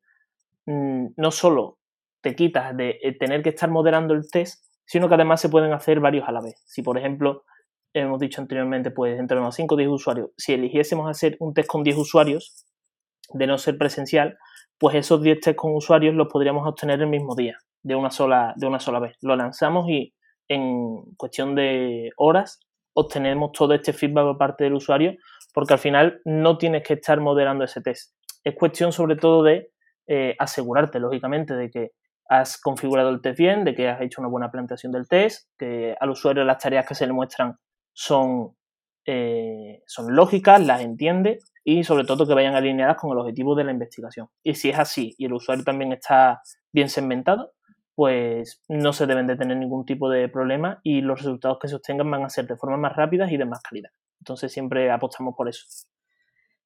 mm, 0.66 1.08
no 1.16 1.32
solo 1.32 1.78
te 2.22 2.36
quitas 2.36 2.76
de 2.76 3.00
eh, 3.02 3.18
tener 3.18 3.44
que 3.44 3.50
estar 3.50 3.70
moderando 3.70 4.14
el 4.14 4.30
test, 4.30 4.66
sino 4.86 5.08
que 5.08 5.16
además 5.16 5.40
se 5.42 5.50
pueden 5.50 5.72
hacer 5.74 6.00
varios 6.00 6.28
a 6.28 6.32
la 6.32 6.42
vez. 6.42 6.62
Si, 6.66 6.82
por 6.82 6.98
ejemplo, 6.98 7.44
hemos 7.94 8.20
dicho 8.20 8.42
anteriormente, 8.42 8.92
pues 8.92 9.18
entre 9.20 9.40
unos 9.40 9.56
5 9.56 9.76
o 9.76 9.78
10 9.78 9.90
usuarios, 9.90 10.30
si 10.38 10.54
eligiésemos 10.54 11.10
hacer 11.10 11.38
un 11.40 11.54
test 11.54 11.70
con 11.70 11.84
10 11.84 11.98
usuarios, 11.98 12.66
de 13.34 13.48
no 13.48 13.58
ser 13.58 13.78
presencial, 13.78 14.38
pues 14.78 14.96
esos 14.96 15.22
10 15.22 15.40
test 15.40 15.56
con 15.56 15.74
usuarios 15.74 16.14
los 16.14 16.28
podríamos 16.28 16.68
obtener 16.68 17.02
el 17.02 17.08
mismo 17.08 17.36
día, 17.36 17.58
de 17.84 17.96
una 17.96 18.12
sola, 18.12 18.54
de 18.58 18.68
una 18.68 18.80
sola 18.80 19.00
vez. 19.00 19.16
Lo 19.22 19.36
lanzamos 19.36 19.90
y 19.90 20.14
en 20.48 21.04
cuestión 21.18 21.56
de 21.56 22.12
horas 22.18 22.60
obtenemos 22.96 23.52
todo 23.52 23.74
este 23.74 23.94
feedback 23.94 24.24
por 24.24 24.38
parte 24.38 24.64
del 24.64 24.74
usuario, 24.74 25.16
porque 25.54 25.74
al 25.74 25.80
final 25.80 26.22
no 26.26 26.58
tienes 26.58 26.84
que 26.84 26.96
estar 26.96 27.20
moderando 27.20 27.64
ese 27.64 27.82
test. 27.82 28.14
Es 28.44 28.56
cuestión 28.56 28.92
sobre 28.92 29.16
todo 29.16 29.44
de 29.44 29.72
eh, 30.08 30.36
asegurarte, 30.40 31.00
lógicamente, 31.00 31.54
de 31.54 31.70
que 31.70 31.92
has 32.28 32.60
configurado 32.60 33.10
el 33.10 33.22
test 33.22 33.38
bien, 33.38 33.64
de 33.64 33.76
que 33.76 33.88
has 33.88 34.02
hecho 34.02 34.22
una 34.22 34.30
buena 34.30 34.50
planteación 34.50 34.92
del 34.92 35.08
test, 35.08 35.50
que 35.58 35.96
al 36.00 36.10
usuario 36.10 36.44
las 36.44 36.58
tareas 36.58 36.88
que 36.88 36.96
se 36.96 37.06
le 37.06 37.14
muestran 37.14 37.58
son, 37.94 38.56
eh, 39.06 39.82
son 39.86 40.16
lógicas, 40.16 40.66
las 40.66 40.82
entiende 40.82 41.40
y 41.64 41.84
sobre 41.84 42.06
todo 42.06 42.28
que 42.28 42.34
vayan 42.34 42.56
alineadas 42.56 42.98
con 42.98 43.12
el 43.12 43.18
objetivo 43.18 43.56
de 43.56 43.64
la 43.64 43.72
investigación. 43.72 44.28
Y 44.44 44.56
si 44.56 44.70
es 44.70 44.80
así 44.80 45.16
y 45.18 45.26
el 45.26 45.34
usuario 45.34 45.64
también 45.64 45.92
está 45.92 46.42
bien 46.72 46.90
segmentado, 46.90 47.54
pues 47.96 48.62
no 48.68 48.92
se 48.94 49.08
deben 49.08 49.26
de 49.26 49.38
tener 49.38 49.58
ningún 49.58 49.86
tipo 49.86 50.10
de 50.10 50.28
problema 50.28 50.82
y 50.84 51.02
los 51.02 51.20
resultados 51.20 51.58
que 51.60 51.70
se 51.70 51.76
obtengan 51.76 52.12
van 52.12 52.24
a 52.24 52.30
ser 52.30 52.46
de 52.46 52.58
forma 52.58 52.78
más 52.78 52.96
rápidas 52.96 53.32
y 53.32 53.38
de 53.38 53.46
más 53.46 53.62
calidad. 53.62 53.90
Entonces 54.20 54.52
siempre 54.52 54.92
apostamos 54.92 55.34
por 55.36 55.48
eso. 55.48 55.66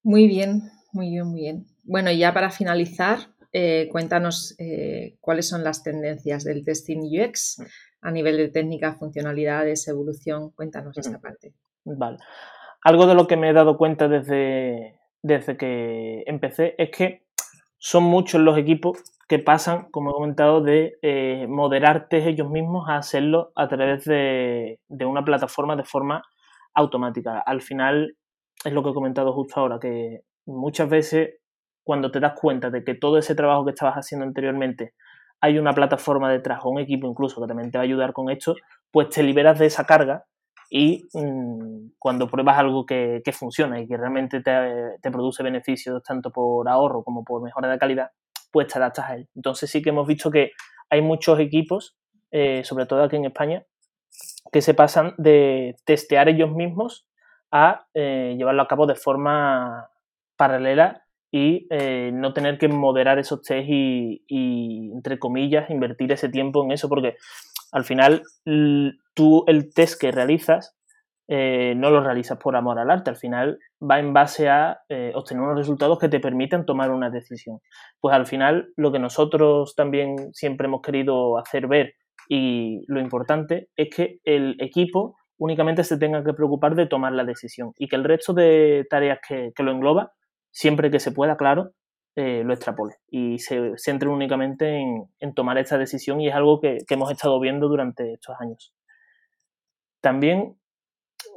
Muy 0.01 0.27
bien, 0.27 0.63
muy 0.91 1.09
bien, 1.09 1.27
muy 1.27 1.41
bien. 1.41 1.65
Bueno, 1.83 2.11
ya 2.11 2.33
para 2.33 2.49
finalizar, 2.49 3.19
eh, 3.53 3.89
cuéntanos 3.91 4.55
eh, 4.57 5.17
cuáles 5.21 5.47
son 5.47 5.63
las 5.63 5.83
tendencias 5.83 6.43
del 6.43 6.65
testing 6.65 6.99
UX 6.99 7.61
a 8.01 8.11
nivel 8.11 8.37
de 8.37 8.49
técnica, 8.49 8.95
funcionalidades, 8.95 9.87
evolución. 9.87 10.51
Cuéntanos 10.51 10.97
esta 10.97 11.19
parte. 11.19 11.53
Vale. 11.83 12.17
Algo 12.81 13.05
de 13.07 13.15
lo 13.15 13.27
que 13.27 13.37
me 13.37 13.49
he 13.49 13.53
dado 13.53 13.77
cuenta 13.77 14.07
desde, 14.07 14.99
desde 15.21 15.57
que 15.57 16.23
empecé 16.25 16.75
es 16.77 16.89
que 16.91 17.25
son 17.77 18.03
muchos 18.03 18.41
los 18.41 18.57
equipos 18.57 18.97
que 19.29 19.37
pasan, 19.37 19.91
como 19.91 20.09
he 20.09 20.13
comentado, 20.13 20.61
de 20.61 20.97
eh, 21.03 21.45
moderarte 21.47 22.27
ellos 22.27 22.49
mismos 22.49 22.89
a 22.89 22.97
hacerlo 22.97 23.51
a 23.55 23.67
través 23.67 24.03
de, 24.05 24.79
una 24.89 25.23
plataforma 25.23 25.75
de 25.75 25.83
forma 25.83 26.23
automática. 26.73 27.39
Al 27.39 27.61
final, 27.61 28.17
es 28.65 28.73
lo 28.73 28.83
que 28.83 28.89
he 28.89 28.93
comentado 28.93 29.31
justo 29.33 29.59
ahora, 29.59 29.77
que 29.79 30.21
muchas 30.47 30.89
veces 30.89 31.35
cuando 31.83 32.09
te 32.09 32.19
das 32.19 32.33
cuenta 32.33 32.71
de 32.71 32.83
que 32.83 32.95
todo 32.95 33.19
ese 33.19 33.35
trabajo 33.35 33.65
que 33.65 33.71
estabas 33.71 33.95
haciendo 33.95 34.25
anteriormente 34.25 34.93
hay 35.41 35.59
una 35.59 35.73
plataforma 35.73 36.31
detrás 36.31 36.61
o 36.63 36.69
un 36.69 36.79
equipo 36.79 37.07
incluso 37.07 37.39
que 37.39 37.47
también 37.47 37.71
te 37.71 37.77
va 37.77 37.83
a 37.83 37.85
ayudar 37.85 38.13
con 38.13 38.29
esto, 38.31 38.55
pues 38.91 39.09
te 39.09 39.23
liberas 39.23 39.59
de 39.59 39.67
esa 39.67 39.85
carga 39.85 40.25
y 40.71 41.07
mm, 41.13 41.91
cuando 41.99 42.27
pruebas 42.27 42.57
algo 42.57 42.85
que, 42.85 43.21
funciona 43.31 43.79
y 43.79 43.87
que 43.87 43.95
realmente 43.95 44.41
te, 44.41 44.51
te, 45.01 45.11
produce 45.11 45.43
beneficios 45.43 46.01
tanto 46.03 46.31
por 46.31 46.67
ahorro 46.67 47.03
como 47.03 47.23
por 47.23 47.41
mejora 47.41 47.69
de 47.69 47.77
calidad, 47.77 48.09
pues 48.51 48.67
te 48.67 48.77
adaptas 48.77 49.09
a 49.09 49.15
él. 49.15 49.29
Entonces 49.35 49.69
sí 49.69 49.81
que 49.81 49.89
hemos 49.89 50.07
visto 50.07 50.31
que 50.31 50.51
hay 50.89 51.01
muchos 51.01 51.39
equipos, 51.39 51.97
eh, 52.31 52.63
sobre 52.63 52.85
todo 52.85 53.03
aquí 53.03 53.15
en 53.15 53.25
España, 53.25 53.65
que 54.51 54.61
se 54.61 54.73
pasan 54.73 55.13
de 55.17 55.75
testear 55.85 56.29
ellos 56.29 56.51
mismos 56.51 57.07
a 57.51 57.87
eh, 57.93 58.35
llevarlo 58.37 58.61
a 58.61 58.67
cabo 58.67 58.87
de 58.87 58.95
forma 58.95 59.89
paralela 60.35 61.03
y 61.31 61.67
eh, 61.69 62.11
no 62.13 62.33
tener 62.33 62.57
que 62.57 62.67
moderar 62.67 63.19
esos 63.19 63.43
test 63.43 63.67
y, 63.69 64.91
entre 64.93 65.19
comillas, 65.19 65.69
invertir 65.69 66.11
ese 66.11 66.29
tiempo 66.29 66.63
en 66.63 66.71
eso, 66.71 66.89
porque 66.89 67.17
al 67.71 67.85
final 67.85 68.23
tú 69.13 69.43
el 69.45 69.71
test 69.73 69.99
que 70.01 70.11
realizas 70.11 70.78
eh, 71.31 71.75
no 71.77 71.91
lo 71.91 72.03
realizas 72.03 72.39
por 72.39 72.55
amor 72.55 72.79
al 72.79 72.89
arte, 72.89 73.11
al 73.11 73.15
final 73.15 73.59
va 73.79 73.99
en 73.99 74.13
base 74.13 74.49
a 74.49 74.79
eh, 74.89 75.11
obtener 75.13 75.43
unos 75.43 75.59
resultados 75.59 75.99
que 75.99 76.09
te 76.09 76.19
permitan 76.19 76.65
tomar 76.65 76.89
una 76.89 77.11
decisión. 77.11 77.59
Pues 77.99 78.15
al 78.15 78.25
final 78.25 78.73
lo 78.75 78.91
que 78.91 78.97
nosotros 78.97 79.75
también 79.75 80.33
siempre 80.33 80.65
hemos 80.65 80.81
querido 80.81 81.37
hacer 81.37 81.67
ver 81.67 81.93
y 82.27 82.83
lo 82.87 82.99
importante 82.99 83.69
es 83.75 83.95
que 83.95 84.17
el 84.23 84.55
equipo 84.59 85.17
únicamente 85.37 85.83
se 85.83 85.99
tenga 85.99 86.23
que 86.23 86.33
preocupar 86.33 86.73
de 86.73 86.87
tomar 86.87 87.13
la 87.13 87.25
decisión 87.25 87.73
y 87.77 87.87
que 87.87 87.95
el 87.95 88.05
resto 88.05 88.33
de 88.33 88.87
tareas 88.89 89.19
que, 89.27 89.53
lo 89.59 89.71
engloba, 89.71 90.13
siempre 90.49 90.89
que 90.89 90.99
se 90.99 91.11
pueda, 91.11 91.37
claro, 91.37 91.73
eh, 92.15 92.41
lo 92.43 92.53
extrapole 92.53 92.95
y 93.07 93.37
se 93.37 93.77
centre 93.77 94.09
únicamente 94.09 94.79
en, 95.19 95.33
tomar 95.35 95.59
esta 95.59 95.77
decisión 95.77 96.21
y 96.21 96.27
es 96.27 96.33
algo 96.33 96.59
que, 96.59 96.79
que 96.87 96.95
hemos 96.95 97.11
estado 97.11 97.39
viendo 97.39 97.67
durante 97.67 98.13
estos 98.13 98.35
años. 98.39 98.73
También 100.01 100.58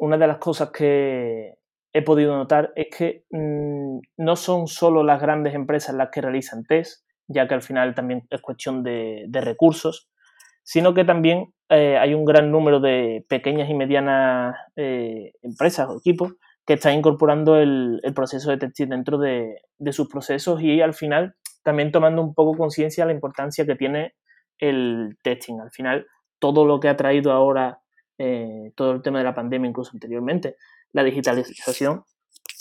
una 0.01 0.19
de 0.19 0.27
las 0.27 0.39
cosas 0.39 0.71
que 0.71 1.55
he 1.93 2.03
podido 2.03 2.37
notar 2.37 2.73
es 2.75 2.87
que 2.97 3.25
mm, 3.31 3.99
no 4.17 4.37
son 4.37 4.67
solo 4.67 5.03
las 5.03 5.21
grandes 5.21 5.55
empresas 5.55 5.95
las 5.95 6.11
que 6.11 6.23
realizan 6.23 6.65
test, 6.65 7.05
ya 7.29 7.47
que 7.47 7.55
al 7.55 7.63
final 7.63 7.95
también 7.95 8.27
es 8.31 8.41
cuestión 8.41 8.83
de, 8.83 9.29
recursos, 9.33 10.09
sino 10.63 10.95
que 10.95 11.05
también 11.05 11.53
eh, 11.69 11.99
hay 11.99 12.15
un 12.15 12.25
gran 12.25 12.51
número 12.51 12.81
de 12.81 13.25
pequeñas 13.29 13.69
y 13.69 13.75
medianas 13.75 14.57
eh, 14.77 15.33
empresas 15.43 15.89
o 15.89 15.99
equipos 15.99 16.35
que 16.67 16.75
están 16.75 16.95
incorporando 16.95 17.57
el, 17.57 18.01
proceso 18.15 18.51
de 18.51 18.59
testing 18.59 18.89
dentro 18.89 19.19
de, 19.19 19.61
sus 19.91 20.09
procesos 20.09 20.63
y 20.63 20.81
al 20.81 20.95
final 20.95 21.35
también 21.65 21.93
tomando 21.93 22.23
un 22.23 22.35
poco 22.35 22.57
conciencia 22.57 23.05
de 23.05 23.09
la 23.09 23.15
importancia 23.15 23.67
que 23.67 23.75
tiene 23.75 24.15
el 24.59 25.17
testing. 25.23 25.61
Al 25.61 25.71
final, 25.71 26.07
todo 26.39 26.65
lo 26.65 26.81
que 26.81 26.89
ha 26.89 26.97
traído 26.97 27.33
ahora 27.33 27.82
eh, 28.25 28.73
todo 28.77 28.93
el 28.93 29.03
tema 29.03 29.19
de 29.19 29.25
la 29.25 29.35
pandemia, 29.35 29.69
incluso 29.69 29.91
anteriormente, 29.93 30.57
la 30.93 31.03
digitalización 31.03 32.05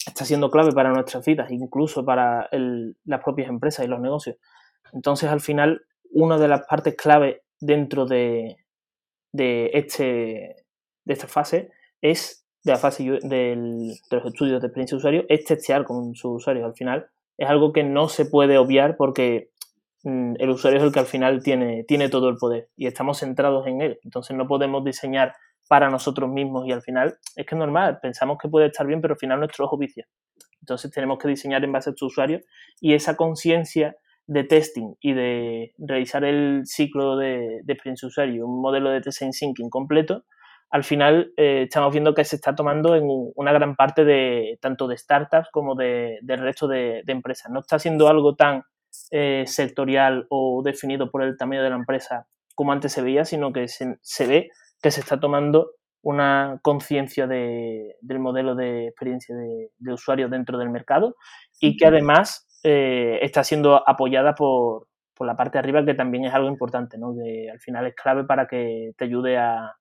está 0.08 0.26
siendo 0.26 0.50
clave 0.50 0.71
para 0.71 0.91
nuestras 0.91 1.24
vidas, 1.24 1.52
incluso 1.52 2.04
para 2.04 2.50
las 2.52 3.24
propias 3.24 3.47
empresas 3.47 3.86
y 3.86 3.88
los 3.88 4.00
negocios. 4.00 4.38
Entonces, 4.91 5.30
al 5.30 5.39
final, 5.39 5.86
una 6.10 6.39
de 6.39 6.47
las 6.47 6.65
partes 6.65 6.95
clave 6.95 7.43
dentro 7.60 8.08
de, 8.08 8.58
de, 9.32 9.69
este, 9.76 10.56
de 11.06 11.13
esta 11.13 11.28
fase 11.28 11.69
es, 12.02 12.43
de 12.63 12.71
la 12.71 12.80
fase 12.80 13.04
de 13.04 13.56
los 14.10 14.26
estudios 14.26 14.62
de 14.62 14.67
experiencia 14.67 14.95
de 14.95 14.97
usuario, 14.97 15.26
es 15.30 15.45
testear 15.45 15.84
con 15.84 16.15
sus 16.15 16.38
usuarios. 16.38 16.65
Al 16.65 16.74
final, 16.74 17.08
es 17.38 17.47
algo 17.47 17.71
que 17.71 17.84
no 17.84 18.10
se 18.10 18.26
puede 18.26 18.58
obviar 18.58 18.97
porque 18.97 19.52
mm, 20.06 20.38
el 20.39 20.50
usuario 20.50 20.80
es 20.80 20.86
el 20.86 20.91
que 20.91 21.00
al 21.00 21.06
final 21.06 21.43
tiene, 21.43 21.84
tiene 21.84 22.10
todo 22.10 22.30
el 22.30 22.38
poder 22.38 22.69
y 22.76 22.88
estamos 22.88 23.19
centrados 23.19 23.67
en 23.67 23.82
él. 23.82 24.00
Entonces 24.04 24.36
no 24.36 24.47
podemos 24.47 24.84
diseñar 24.84 25.36
para 25.71 25.89
nosotros 25.89 26.29
mismos 26.29 26.67
y 26.67 26.73
al 26.73 26.81
final 26.81 27.17
es 27.38 27.45
que 27.45 27.55
es 27.55 27.57
normal, 27.57 27.99
pensamos 28.01 28.38
que 28.38 28.49
puede 28.49 28.65
estar 28.65 28.86
bien, 28.86 28.99
pero 28.99 29.13
al 29.13 29.17
final 29.17 29.39
nuestro 29.39 29.63
ojo 29.63 29.77
vicia. 29.77 30.05
Entonces 30.60 30.91
tenemos 30.91 31.17
que 31.17 31.29
diseñar 31.29 31.63
en 31.63 31.71
base 31.71 31.91
a 31.91 31.93
tu 31.93 32.07
usuario 32.07 32.41
y 32.81 32.93
esa 32.93 33.15
conciencia 33.15 33.95
de 34.27 34.43
testing 34.43 34.95
y 34.99 35.13
de 35.13 35.71
realizar 35.77 36.25
el 36.25 36.63
ciclo 36.65 37.15
de, 37.15 37.62
de 37.63 37.71
experiencia 37.71 38.05
usuario, 38.05 38.45
un 38.45 38.62
modelo 38.62 38.89
de 38.89 38.99
design 38.99 39.31
thinking 39.31 39.69
completo, 39.69 40.25
al 40.71 40.84
final 40.84 41.31
eh, 41.38 41.63
estamos 41.67 41.93
viendo 41.93 42.13
que 42.13 42.25
se 42.25 42.36
está 42.36 42.53
tomando 42.53 42.93
en 42.97 43.05
una 43.07 43.53
gran 43.53 43.77
parte 43.77 44.03
de 44.03 44.60
tanto 44.60 44.89
de 44.89 44.97
startups 44.97 45.47
como 45.53 45.75
de, 45.75 46.19
del 46.21 46.39
resto 46.39 46.67
de, 46.67 47.01
empresas. 47.07 47.49
No 47.49 47.62
está 47.62 47.79
siendo 47.79 48.10
algo 48.10 48.36
tan 48.36 48.63
eh, 49.12 49.45
sectorial 49.47 50.27
o 50.29 50.62
definido 50.65 51.10
por 51.10 51.23
el 51.23 51.38
tamaño 51.38 51.63
de 51.63 51.69
la 51.69 51.77
empresa 51.77 52.27
como 52.55 52.73
antes 52.73 52.91
se 52.91 53.01
veía, 53.01 53.23
sino 53.23 53.53
que 53.53 53.67
se, 53.67 54.27
ve 54.27 54.49
que 54.82 54.91
se 54.91 55.02
está 55.02 55.20
tomando 55.20 55.72
una 56.04 56.60
conciencia 56.63 57.28
de, 57.28 57.96
del 58.02 58.20
modelo 58.20 58.56
de 58.56 58.88
experiencia 58.88 59.36
de, 59.36 59.70
de, 59.78 59.94
usuario 59.94 60.30
dentro 60.30 60.58
del 60.58 60.70
mercado 60.70 61.15
y 61.60 61.78
que 61.78 61.86
además 61.86 62.48
eh, 62.63 63.20
está 63.22 63.44
siendo 63.44 63.88
apoyada 63.88 64.34
por, 64.34 64.88
por, 65.13 65.28
la 65.28 65.38
parte 65.38 65.54
de 65.54 65.60
arriba, 65.60 65.86
que 65.86 65.94
también 65.94 66.26
es 66.26 66.34
algo 66.34 66.50
importante, 66.50 66.98
¿no? 66.98 67.13
que 67.15 67.50
al 67.52 67.60
final 67.60 67.86
es 67.86 67.96
clave 67.96 68.24
para 68.24 68.48
que 68.48 68.94
te 68.98 69.06
ayude 69.06 69.38
a, 69.38 69.76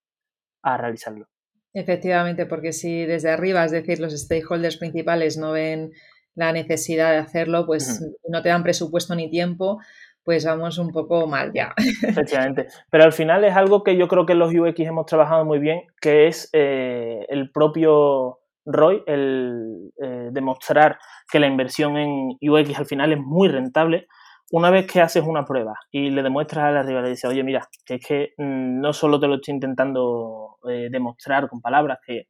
a 0.63 0.77
realizarlo. 0.77 1.27
Efectivamente, 1.73 2.47
porque 2.47 2.73
si 2.73 3.07
desde 3.07 3.31
arriba, 3.31 3.65
es 3.65 3.71
decir, 3.71 4.01
los 4.01 4.13
stakeholders 4.13 4.77
principales 4.77 5.39
no 5.39 5.53
ven 5.53 5.93
la 6.35 6.53
necesidad 6.53 7.13
de 7.13 7.19
hacerlo, 7.19 7.65
pues 7.65 8.05
no 8.29 8.43
te 8.43 8.49
dan 8.49 8.63
presupuesto 8.63 9.15
ni 9.15 9.31
tiempo, 9.31 9.79
pues 10.25 10.45
vamos 10.45 10.79
un 10.79 10.91
poco 10.91 11.27
mal 11.27 11.53
ya. 11.55 11.73
Efectivamente. 12.03 12.67
Pero 12.91 13.05
al 13.05 13.13
final 13.13 13.45
es 13.45 13.57
algo 13.57 13.83
que 13.83 13.97
yo 13.97 14.09
creo 14.09 14.27
que 14.27 14.35
los 14.35 14.53
UX 14.55 14.79
hemos 14.81 15.07
trabajado 15.07 15.45
muy 15.45 15.59
bien, 15.59 15.83
que 16.01 16.27
es 16.27 16.49
eh, 16.53 17.27
el 17.29 17.51
propio 17.51 18.41
ROI, 18.65 19.03
el 19.07 19.93
eh, 20.03 20.29
demostrar 20.33 20.99
que 21.31 21.41
la 21.41 21.47
inversión 21.47 21.97
en 21.97 22.37
UX 22.41 22.79
al 22.79 22.87
final 22.87 23.13
es 23.13 23.19
muy 23.19 23.49
rentable 23.49 24.07
una 24.51 24.71
vez 24.71 24.87
que 24.87 25.01
haces 25.01 25.23
una 25.25 25.45
prueba 25.45 25.75
y 25.91 26.11
le 26.11 26.23
demuestras 26.23 26.65
a 26.65 26.71
la 26.73 26.83
rival 26.83 27.07
y 27.07 27.11
dices, 27.11 27.31
oye, 27.31 27.45
mira, 27.45 27.69
que 27.85 27.95
es 27.95 28.07
que 28.07 28.29
mm, 28.37 28.81
no 28.81 28.93
solo 28.93 29.21
te 29.21 29.29
lo 29.29 29.37
estoy 29.37 29.55
intentando 29.55 30.59
eh, 30.69 30.89
demostrar 30.91 31.49
con 31.49 31.61
palabras, 31.61 31.99
que, 32.05 32.27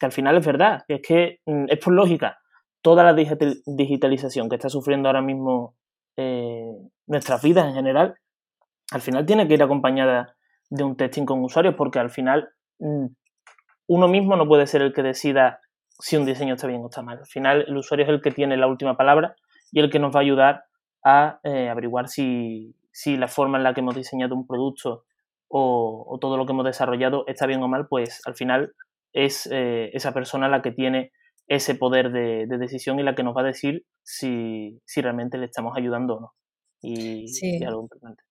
al 0.00 0.12
final 0.12 0.36
es 0.36 0.46
verdad, 0.46 0.84
que 0.86 0.94
es 0.94 1.02
que 1.02 1.40
mm, 1.46 1.64
es 1.68 1.78
por 1.78 1.92
lógica, 1.92 2.38
toda 2.82 3.02
la 3.02 3.14
digitalización 3.14 4.48
que 4.48 4.56
está 4.56 4.68
sufriendo 4.68 5.08
ahora 5.08 5.22
mismo 5.22 5.74
eh, 6.16 6.72
nuestras 7.06 7.42
vidas 7.42 7.66
en 7.66 7.74
general, 7.74 8.16
al 8.90 9.00
final 9.00 9.26
tiene 9.26 9.48
que 9.48 9.54
ir 9.54 9.62
acompañada 9.62 10.36
de 10.70 10.84
un 10.84 10.96
testing 10.96 11.24
con 11.24 11.42
usuarios, 11.42 11.74
porque 11.76 11.98
al 11.98 12.10
final 12.10 12.50
mm, 12.78 13.06
uno 13.88 14.08
mismo 14.08 14.36
no 14.36 14.46
puede 14.46 14.66
ser 14.66 14.82
el 14.82 14.92
que 14.92 15.02
decida 15.02 15.60
si 15.98 16.16
un 16.16 16.26
diseño 16.26 16.54
está 16.54 16.66
bien 16.66 16.82
o 16.82 16.86
está 16.86 17.02
mal. 17.02 17.18
Al 17.18 17.26
final 17.26 17.64
el 17.68 17.76
usuario 17.76 18.04
es 18.04 18.10
el 18.10 18.20
que 18.20 18.30
tiene 18.30 18.56
la 18.56 18.66
última 18.66 18.96
palabra 18.96 19.36
y 19.72 19.80
el 19.80 19.90
que 19.90 19.98
nos 19.98 20.14
va 20.14 20.20
a 20.20 20.22
ayudar 20.22 20.64
a 21.04 21.40
eh, 21.44 21.68
averiguar 21.68 22.08
si, 22.08 22.74
la 23.04 23.28
forma 23.28 23.58
en 23.58 23.64
la 23.64 23.74
que 23.74 23.80
hemos 23.80 23.94
diseñado 23.94 24.34
un 24.34 24.46
producto 24.46 25.04
o, 25.48 26.18
todo 26.20 26.36
lo 26.36 26.46
que 26.46 26.52
hemos 26.52 26.64
desarrollado 26.64 27.24
está 27.28 27.46
bien 27.46 27.62
o 27.62 27.68
mal, 27.68 27.86
pues 27.88 28.20
al 28.26 28.34
final 28.34 28.74
es 29.12 29.48
eh, 29.52 29.90
esa 29.92 30.12
persona 30.12 30.48
la 30.48 30.62
que 30.62 30.72
tiene 30.72 31.12
ese 31.46 31.76
poder 31.76 32.10
de, 32.10 32.46
decisión 32.58 32.98
y 32.98 33.04
la 33.04 33.14
que 33.14 33.22
nos 33.22 33.36
va 33.36 33.42
a 33.42 33.44
decir 33.44 33.84
si, 34.02 34.80
realmente 34.96 35.38
le 35.38 35.46
estamos 35.46 35.76
ayudando 35.76 36.16
o 36.16 36.20
no. 36.20 36.32
Y, 36.82 37.28
sí. 37.28 37.62
algo 37.64 37.82
importante. 37.82 38.22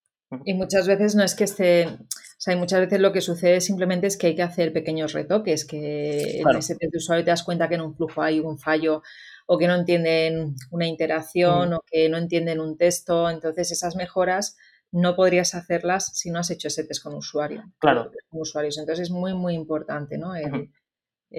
Y 0.44 0.54
muchas 0.54 0.88
veces 0.88 1.16
no 1.16 1.24
es 1.24 1.36
que 1.36 1.44
esté, 1.46 1.86
o 1.88 1.98
sea, 2.38 2.56
muchas 2.58 2.82
veces 2.82 3.00
lo 3.00 3.14
que 3.14 3.22
sucede 3.22 3.62
simplemente 3.62 4.08
es 4.08 4.18
que 4.18 4.28
hay 4.28 4.36
que 4.36 4.42
hacer 4.42 4.74
pequeños 4.74 5.14
retoques, 5.14 5.66
que 5.66 6.42
en 6.42 6.58
ese 6.58 6.76
test 6.76 6.92
de 6.92 6.98
usuario 6.98 7.24
te 7.24 7.32
das 7.32 7.44
cuenta 7.44 7.70
que 7.70 7.76
en 7.76 7.82
un 7.82 7.96
flujo 7.96 8.22
hay 8.22 8.40
un 8.40 8.58
fallo 8.58 9.02
o 9.48 9.58
que 9.58 9.68
no 9.68 9.76
entienden 9.76 10.56
una 10.72 10.88
interacción 10.88 11.70
mm. 11.70 11.74
o 11.74 11.84
que 11.86 12.10
no 12.10 12.18
entienden 12.18 12.60
un 12.60 12.78
texto. 12.78 13.30
Entonces, 13.30 13.72
esas 13.72 13.96
mejoras 13.96 14.58
no 14.92 15.16
podrías 15.16 15.54
hacerlas 15.56 16.18
si 16.18 16.32
no 16.32 16.40
has 16.40 16.50
hecho 16.50 16.68
ese 16.68 16.84
test 16.84 17.04
con 17.04 17.14
usuario. 17.14 17.64
Claro. 17.80 18.12
Con 18.30 18.42
usuarios. 18.42 18.78
Entonces, 18.78 19.04
es 19.04 19.12
muy, 19.12 19.34
muy 19.34 19.54
importante, 19.54 20.18
¿no? 20.18 20.36
El, 20.36 20.72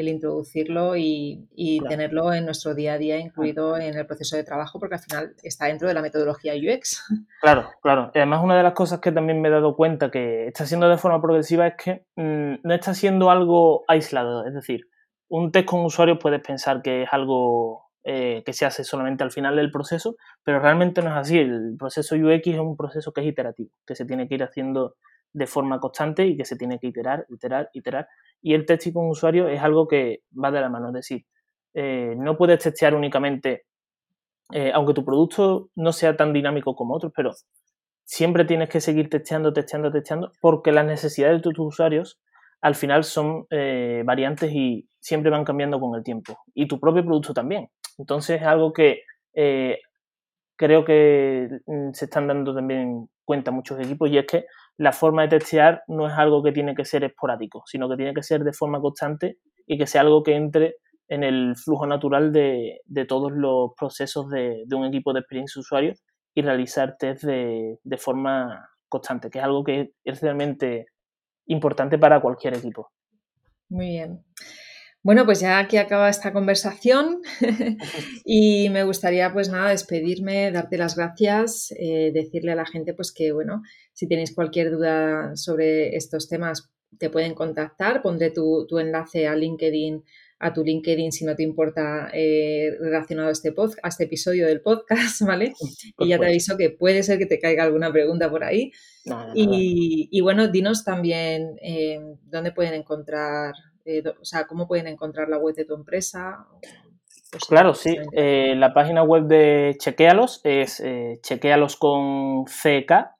introducirlo 0.05 0.97
y, 0.97 1.49
tenerlo 1.89 2.33
en 2.33 2.45
nuestro 2.45 2.75
día 2.75 2.95
a 2.95 2.99
día 2.99 3.19
incluido 3.19 3.77
en 3.77 3.97
el 3.97 4.07
proceso 4.07 4.37
de 4.37 4.45
trabajo 4.45 4.79
porque 4.79 4.97
al 4.97 5.01
final 5.01 5.35
está 5.43 5.67
dentro 5.67 5.89
de 5.89 5.95
la 5.95 6.03
metodología 6.03 6.55
UX. 6.55 7.03
Claro, 7.41 7.71
claro. 7.81 8.11
Y 8.15 8.19
además 8.19 8.43
una 8.43 8.57
de 8.57 8.63
las 8.63 8.73
cosas 8.73 9.01
que 9.01 9.13
también 9.13 9.41
me 9.41 9.49
he 9.49 9.53
dado 9.53 9.77
cuenta 9.77 10.11
que 10.11 10.49
está 10.49 10.67
siendo 10.67 10.89
de 10.89 10.99
forma 10.99 11.21
progresiva 11.21 11.67
es 11.67 11.75
que 11.77 12.05
mm, 12.17 12.61
no 12.63 12.75
está 12.75 12.93
siendo 12.93 13.31
algo 13.31 13.85
aislado. 13.87 14.45
Es 14.47 14.55
decir, 14.55 14.89
un 15.29 15.53
test 15.53 15.67
con 15.67 15.85
usuarios 15.85 16.19
puedes 16.21 16.41
pensar 16.41 16.83
que 16.83 17.05
es 17.05 17.09
algo 17.13 17.87
eh, 18.05 18.43
que 18.47 18.53
se 18.53 18.65
hace 18.65 18.85
solamente 18.85 19.25
al 19.25 19.33
final 19.33 19.57
del 19.57 19.73
proceso, 19.73 20.17
pero 20.45 20.61
realmente 20.61 21.03
no 21.03 21.11
es 21.11 21.17
así. 21.17 21.39
El 21.39 21.77
proceso 21.79 22.15
UX 22.15 22.47
es 22.47 22.59
un 22.59 22.77
proceso 22.77 23.13
que 23.13 23.21
es 23.21 23.27
iterativo, 23.27 23.71
que 23.87 23.97
se 23.97 24.05
tiene 24.05 24.29
que 24.29 24.37
ir 24.37 24.45
haciendo 24.45 24.95
de 25.37 25.47
forma 25.47 25.79
constante 25.81 26.27
y 26.27 26.37
que 26.37 26.45
se 26.45 26.57
tiene 26.57 26.79
que 26.79 26.89
iterar, 26.89 27.27
iterar, 27.29 27.71
iterar. 27.73 28.09
Y 28.41 28.55
el 28.55 28.67
testing 28.67 28.93
con 28.93 29.09
usuario 29.09 29.49
es 29.49 29.61
algo 29.61 29.87
que 29.87 30.23
va 30.33 30.51
de 30.51 30.61
la 30.61 30.69
mano, 30.69 30.89
es 30.89 30.95
decir, 30.95 31.27
eh, 31.75 32.15
no 32.17 32.37
puedes 32.37 32.59
testear 32.59 32.95
únicamente, 32.95 33.67
eh, 34.53 34.71
aunque 34.73 34.95
tu 34.95 35.05
producto 35.05 35.71
no 35.75 35.93
sea 35.93 36.17
tan 36.17 36.33
dinámico 36.33 36.75
como 36.75 36.95
otros, 36.95 37.13
pero 37.15 37.33
siempre 38.05 38.45
tienes 38.45 38.69
que 38.69 38.81
seguir 38.81 39.11
testeando, 39.11 39.53
testeando, 39.53 39.91
testeando, 39.91 40.33
porque 40.41 40.73
las 40.73 40.87
necesidades 40.87 41.43
de 41.43 41.53
tus 41.53 41.59
usuarios 41.59 42.21
al 42.63 42.75
final 42.75 43.05
son 43.05 43.47
variantes 44.05 44.51
y 44.53 44.89
siempre 44.99 45.31
van 45.31 45.45
cambiando 45.45 45.79
con 45.79 45.95
el 45.95 46.03
tiempo. 46.03 46.39
Y 46.55 46.67
tu 46.67 46.81
propio 46.81 47.05
producto 47.05 47.35
también. 47.35 47.69
Entonces 47.99 48.41
es 48.41 48.47
algo 48.47 48.73
que 48.73 49.03
eh, 49.35 49.79
creo 50.57 50.85
que 50.85 51.61
mm, 51.67 51.93
se 51.93 52.07
están 52.07 52.27
dando 52.27 52.55
también 52.55 53.09
cuenta 53.25 53.51
muchos 53.51 53.79
equipos 53.81 54.11
y 54.11 54.19
es 54.19 54.27
que 54.27 54.47
la 54.79 54.93
forma 54.93 55.23
de 55.23 55.29
testear 55.29 55.83
no 55.89 56.07
es 56.07 56.13
algo 56.15 56.43
que 56.43 56.53
tiene 56.53 56.75
que 56.75 56.85
ser 56.85 57.05
esporádico, 57.05 57.63
sino 57.67 57.89
que 57.89 57.97
tiene 57.97 58.15
que 58.15 58.23
ser 58.23 58.45
de 58.45 58.53
forma 58.53 58.81
constante 58.81 59.39
y 59.67 59.79
que 59.79 59.87
sea 59.87 60.03
algo 60.03 60.23
que 60.23 60.35
entre 60.35 60.77
en 61.09 61.23
el 61.23 61.55
flujo 61.57 61.87
natural 61.87 62.33
de, 62.33 62.81
todos 63.09 63.33
los 63.33 63.71
procesos 63.77 64.29
de, 64.29 64.65
un 64.73 64.85
equipo 64.85 65.13
de 65.13 65.21
experiencia 65.21 65.61
usuario 65.61 65.95
y 66.35 66.43
realizar 66.43 66.97
test 66.99 67.25
de, 67.25 67.79
de 67.83 67.97
forma 67.97 68.69
constante, 68.89 69.31
que 69.31 69.39
es 69.39 69.45
algo 69.45 69.65
que 69.65 69.93
es 70.05 70.21
realmente 70.21 70.87
importante 71.47 71.99
para 71.99 72.21
cualquier 72.21 72.55
equipo. 72.55 72.91
Muy 73.69 73.87
bien. 73.87 74.25
Bueno, 75.07 75.25
pues 75.25 75.39
ya 75.39 75.61
aquí 75.61 75.77
acaba 75.77 76.09
esta 76.09 76.33
conversación 76.33 77.23
y 78.25 78.71
me 78.71 78.83
gustaría 78.83 79.33
pues 79.33 79.49
nada 79.49 79.71
despedirme, 79.71 80.51
darte 80.51 80.79
las 80.79 80.97
gracias, 80.97 81.73
eh, 81.79 82.11
decirle 82.13 82.51
a 82.51 82.57
la 82.57 82.67
gente 82.67 82.93
pues 82.93 83.13
que 83.13 83.31
bueno, 83.31 83.63
si 83.93 84.09
tenéis 84.09 84.35
cualquier 84.35 84.73
duda 84.73 85.37
sobre 85.37 85.95
estos 85.95 86.29
temas 86.29 86.73
te 86.99 87.09
pueden 87.09 87.35
contactar, 87.35 88.03
pondré 88.03 88.33
tu, 88.33 88.67
enlace 88.81 89.29
a 89.29 89.37
LinkedIn, 89.37 90.03
a 90.41 90.53
tu 90.53 90.65
LinkedIn 90.65 91.13
si 91.13 91.25
no 91.25 91.37
te 91.37 91.45
importa 91.45 92.11
eh, 92.13 92.77
relacionado 92.81 93.29
a 93.29 93.33
este, 93.33 93.55
a 93.85 93.89
este 93.89 94.05
episodio 94.05 94.49
del 94.49 94.61
podcast, 94.61 95.21
¿vale? 95.25 95.53
y 96.01 96.09
ya 96.09 96.19
te 96.19 96.27
aviso 96.27 96.57
que 96.57 96.71
puede 96.71 97.05
ser 97.05 97.19
que 97.19 97.27
te 97.27 97.39
caiga 97.39 97.63
alguna 97.63 97.93
pregunta 97.93 98.29
por 98.29 98.43
ahí. 98.43 98.73
y, 99.37 100.21
bueno, 100.21 100.49
dinos 100.49 100.83
también 100.83 101.61
eh, 101.63 102.01
dónde 102.25 102.51
pueden 102.51 102.75
encontrar 102.75 103.55
eh, 103.87 104.03
o 104.21 104.25
sea, 104.25 104.47
cómo 104.47 104.67
pueden 104.67 104.89
encontrar 104.89 105.29
la 105.29 105.39
web 105.39 105.55
de 105.55 105.65
tu 105.65 105.75
empresa. 105.75 106.45
Pues 107.31 107.45
claro, 107.49 107.73
sí. 107.73 107.97
Eh, 108.13 108.55
la 108.57 108.75
página 108.75 109.05
web 109.05 109.25
de 109.25 109.77
Chequealos 109.79 110.41
es 110.43 110.81
eh, 110.81 111.21
chequealos 111.23 111.77
con 111.77 112.45
CK 112.47 113.11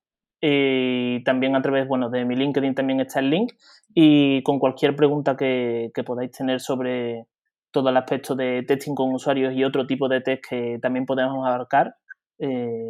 y 0.41 1.23
también 1.23 1.55
a 1.55 1.63
través, 1.63 1.87
bueno, 1.87 2.11
de 2.11 2.25
mi 2.25 2.35
LinkedIn 2.35 2.75
también 2.75 3.01
está 3.01 3.21
el 3.21 3.31
link 3.31 3.53
y 3.95 4.43
con 4.43 4.59
cualquier 4.59 4.97
pregunta 4.97 5.37
que, 5.37 5.93
podáis 6.05 6.33
tener 6.33 6.61
sobre 6.61 7.27
todo 7.71 7.91
el 7.91 7.97
aspecto 7.97 8.35
de 8.35 8.65
testing 8.67 8.95
con 8.95 9.15
usuarios 9.15 9.55
y 9.55 9.63
otro 9.63 9.87
tipo 9.87 10.09
de 10.09 10.21
test 10.21 10.45
que 10.49 10.79
también 10.83 11.07
podemos 11.07 11.47
abarcar, 11.47 11.97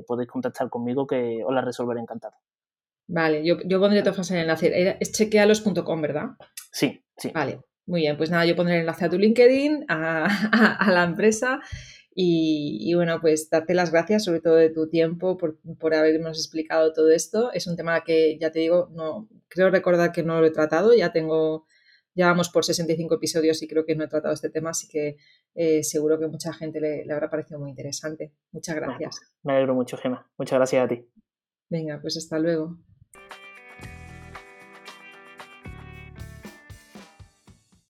podéis 0.07 0.29
contactar 0.29 0.71
conmigo 0.71 1.07
que 1.07 1.43
os 1.45 1.55
la 1.55 1.61
resolveré 1.61 2.01
encantado. 2.01 2.37
Vale, 3.09 3.45
yo, 3.45 3.59
yo 3.65 3.79
pondré 3.79 4.03
todas 4.03 4.31
el 4.31 4.39
enlace. 4.39 4.97
Es 5.01 5.13
chequealos.com, 5.13 6.01
¿verdad? 6.03 6.31
Sí, 6.73 7.05
sí. 7.17 7.31
Vale, 7.33 7.61
muy 7.87 8.03
bien. 8.03 8.17
Pues 8.17 8.31
nada, 8.31 8.45
yo 8.45 8.57
pondré 8.57 8.77
el 8.77 8.81
enlace 8.81 9.05
a 9.05 9.11
tu 9.11 9.19
LinkedIn, 9.19 9.87
a, 9.89 10.91
la 10.91 11.05
empresa 11.05 11.61
y, 12.15 12.93
bueno, 12.95 13.21
pues 13.21 13.51
darte 13.51 13.75
las 13.75 13.93
gracias 13.93 14.25
sobre 14.25 14.41
todo 14.41 14.57
de 14.57 14.71
tu 14.71 14.89
tiempo 14.89 15.37
por, 15.37 15.59
por, 15.79 15.95
habernos 15.95 16.39
explicado 16.39 16.93
todo 16.93 17.11
esto. 17.11 17.53
Es 17.53 17.67
un 17.67 17.77
tema 17.77 18.03
que, 18.03 18.39
ya 18.41 18.51
te 18.51 18.61
digo, 18.61 18.89
no 18.93 19.29
creo 19.49 19.71
recordar 19.71 20.13
que 20.13 20.23
no 20.23 20.41
lo 20.41 20.47
he 20.47 20.51
tratado. 20.51 20.93
Ya 20.95 21.13
tengo, 21.13 21.67
ya 22.15 22.27
vamos 22.27 22.49
por 22.49 22.65
65 22.65 23.15
episodios 23.15 23.63
y 23.63 23.69
creo 23.69 23.85
que 23.85 23.95
no 23.95 24.05
he 24.05 24.09
tratado 24.09 24.35
este 24.35 24.51
tema, 24.51 24.71
así 24.71 24.89
que 24.89 25.17
eh, 25.55 25.85
seguro 25.85 26.19
que 26.19 26.27
mucha 26.27 26.53
gente 26.53 26.81
le, 26.81 27.05
le, 27.05 27.13
habrá 27.13 27.31
parecido 27.31 27.61
muy 27.61 27.71
interesante. 27.71 28.33
Muchas 28.51 28.75
gracias. 28.75 29.21
me 29.45 29.53
alegro 29.53 29.75
mucho, 29.75 29.97
Gema. 29.97 30.29
Muchas 30.39 30.59
gracias 30.59 30.85
a 30.85 30.89
ti. 30.89 31.07
Venga, 31.69 32.01
pues 32.01 32.17
hasta 32.17 32.39
luego. 32.39 32.79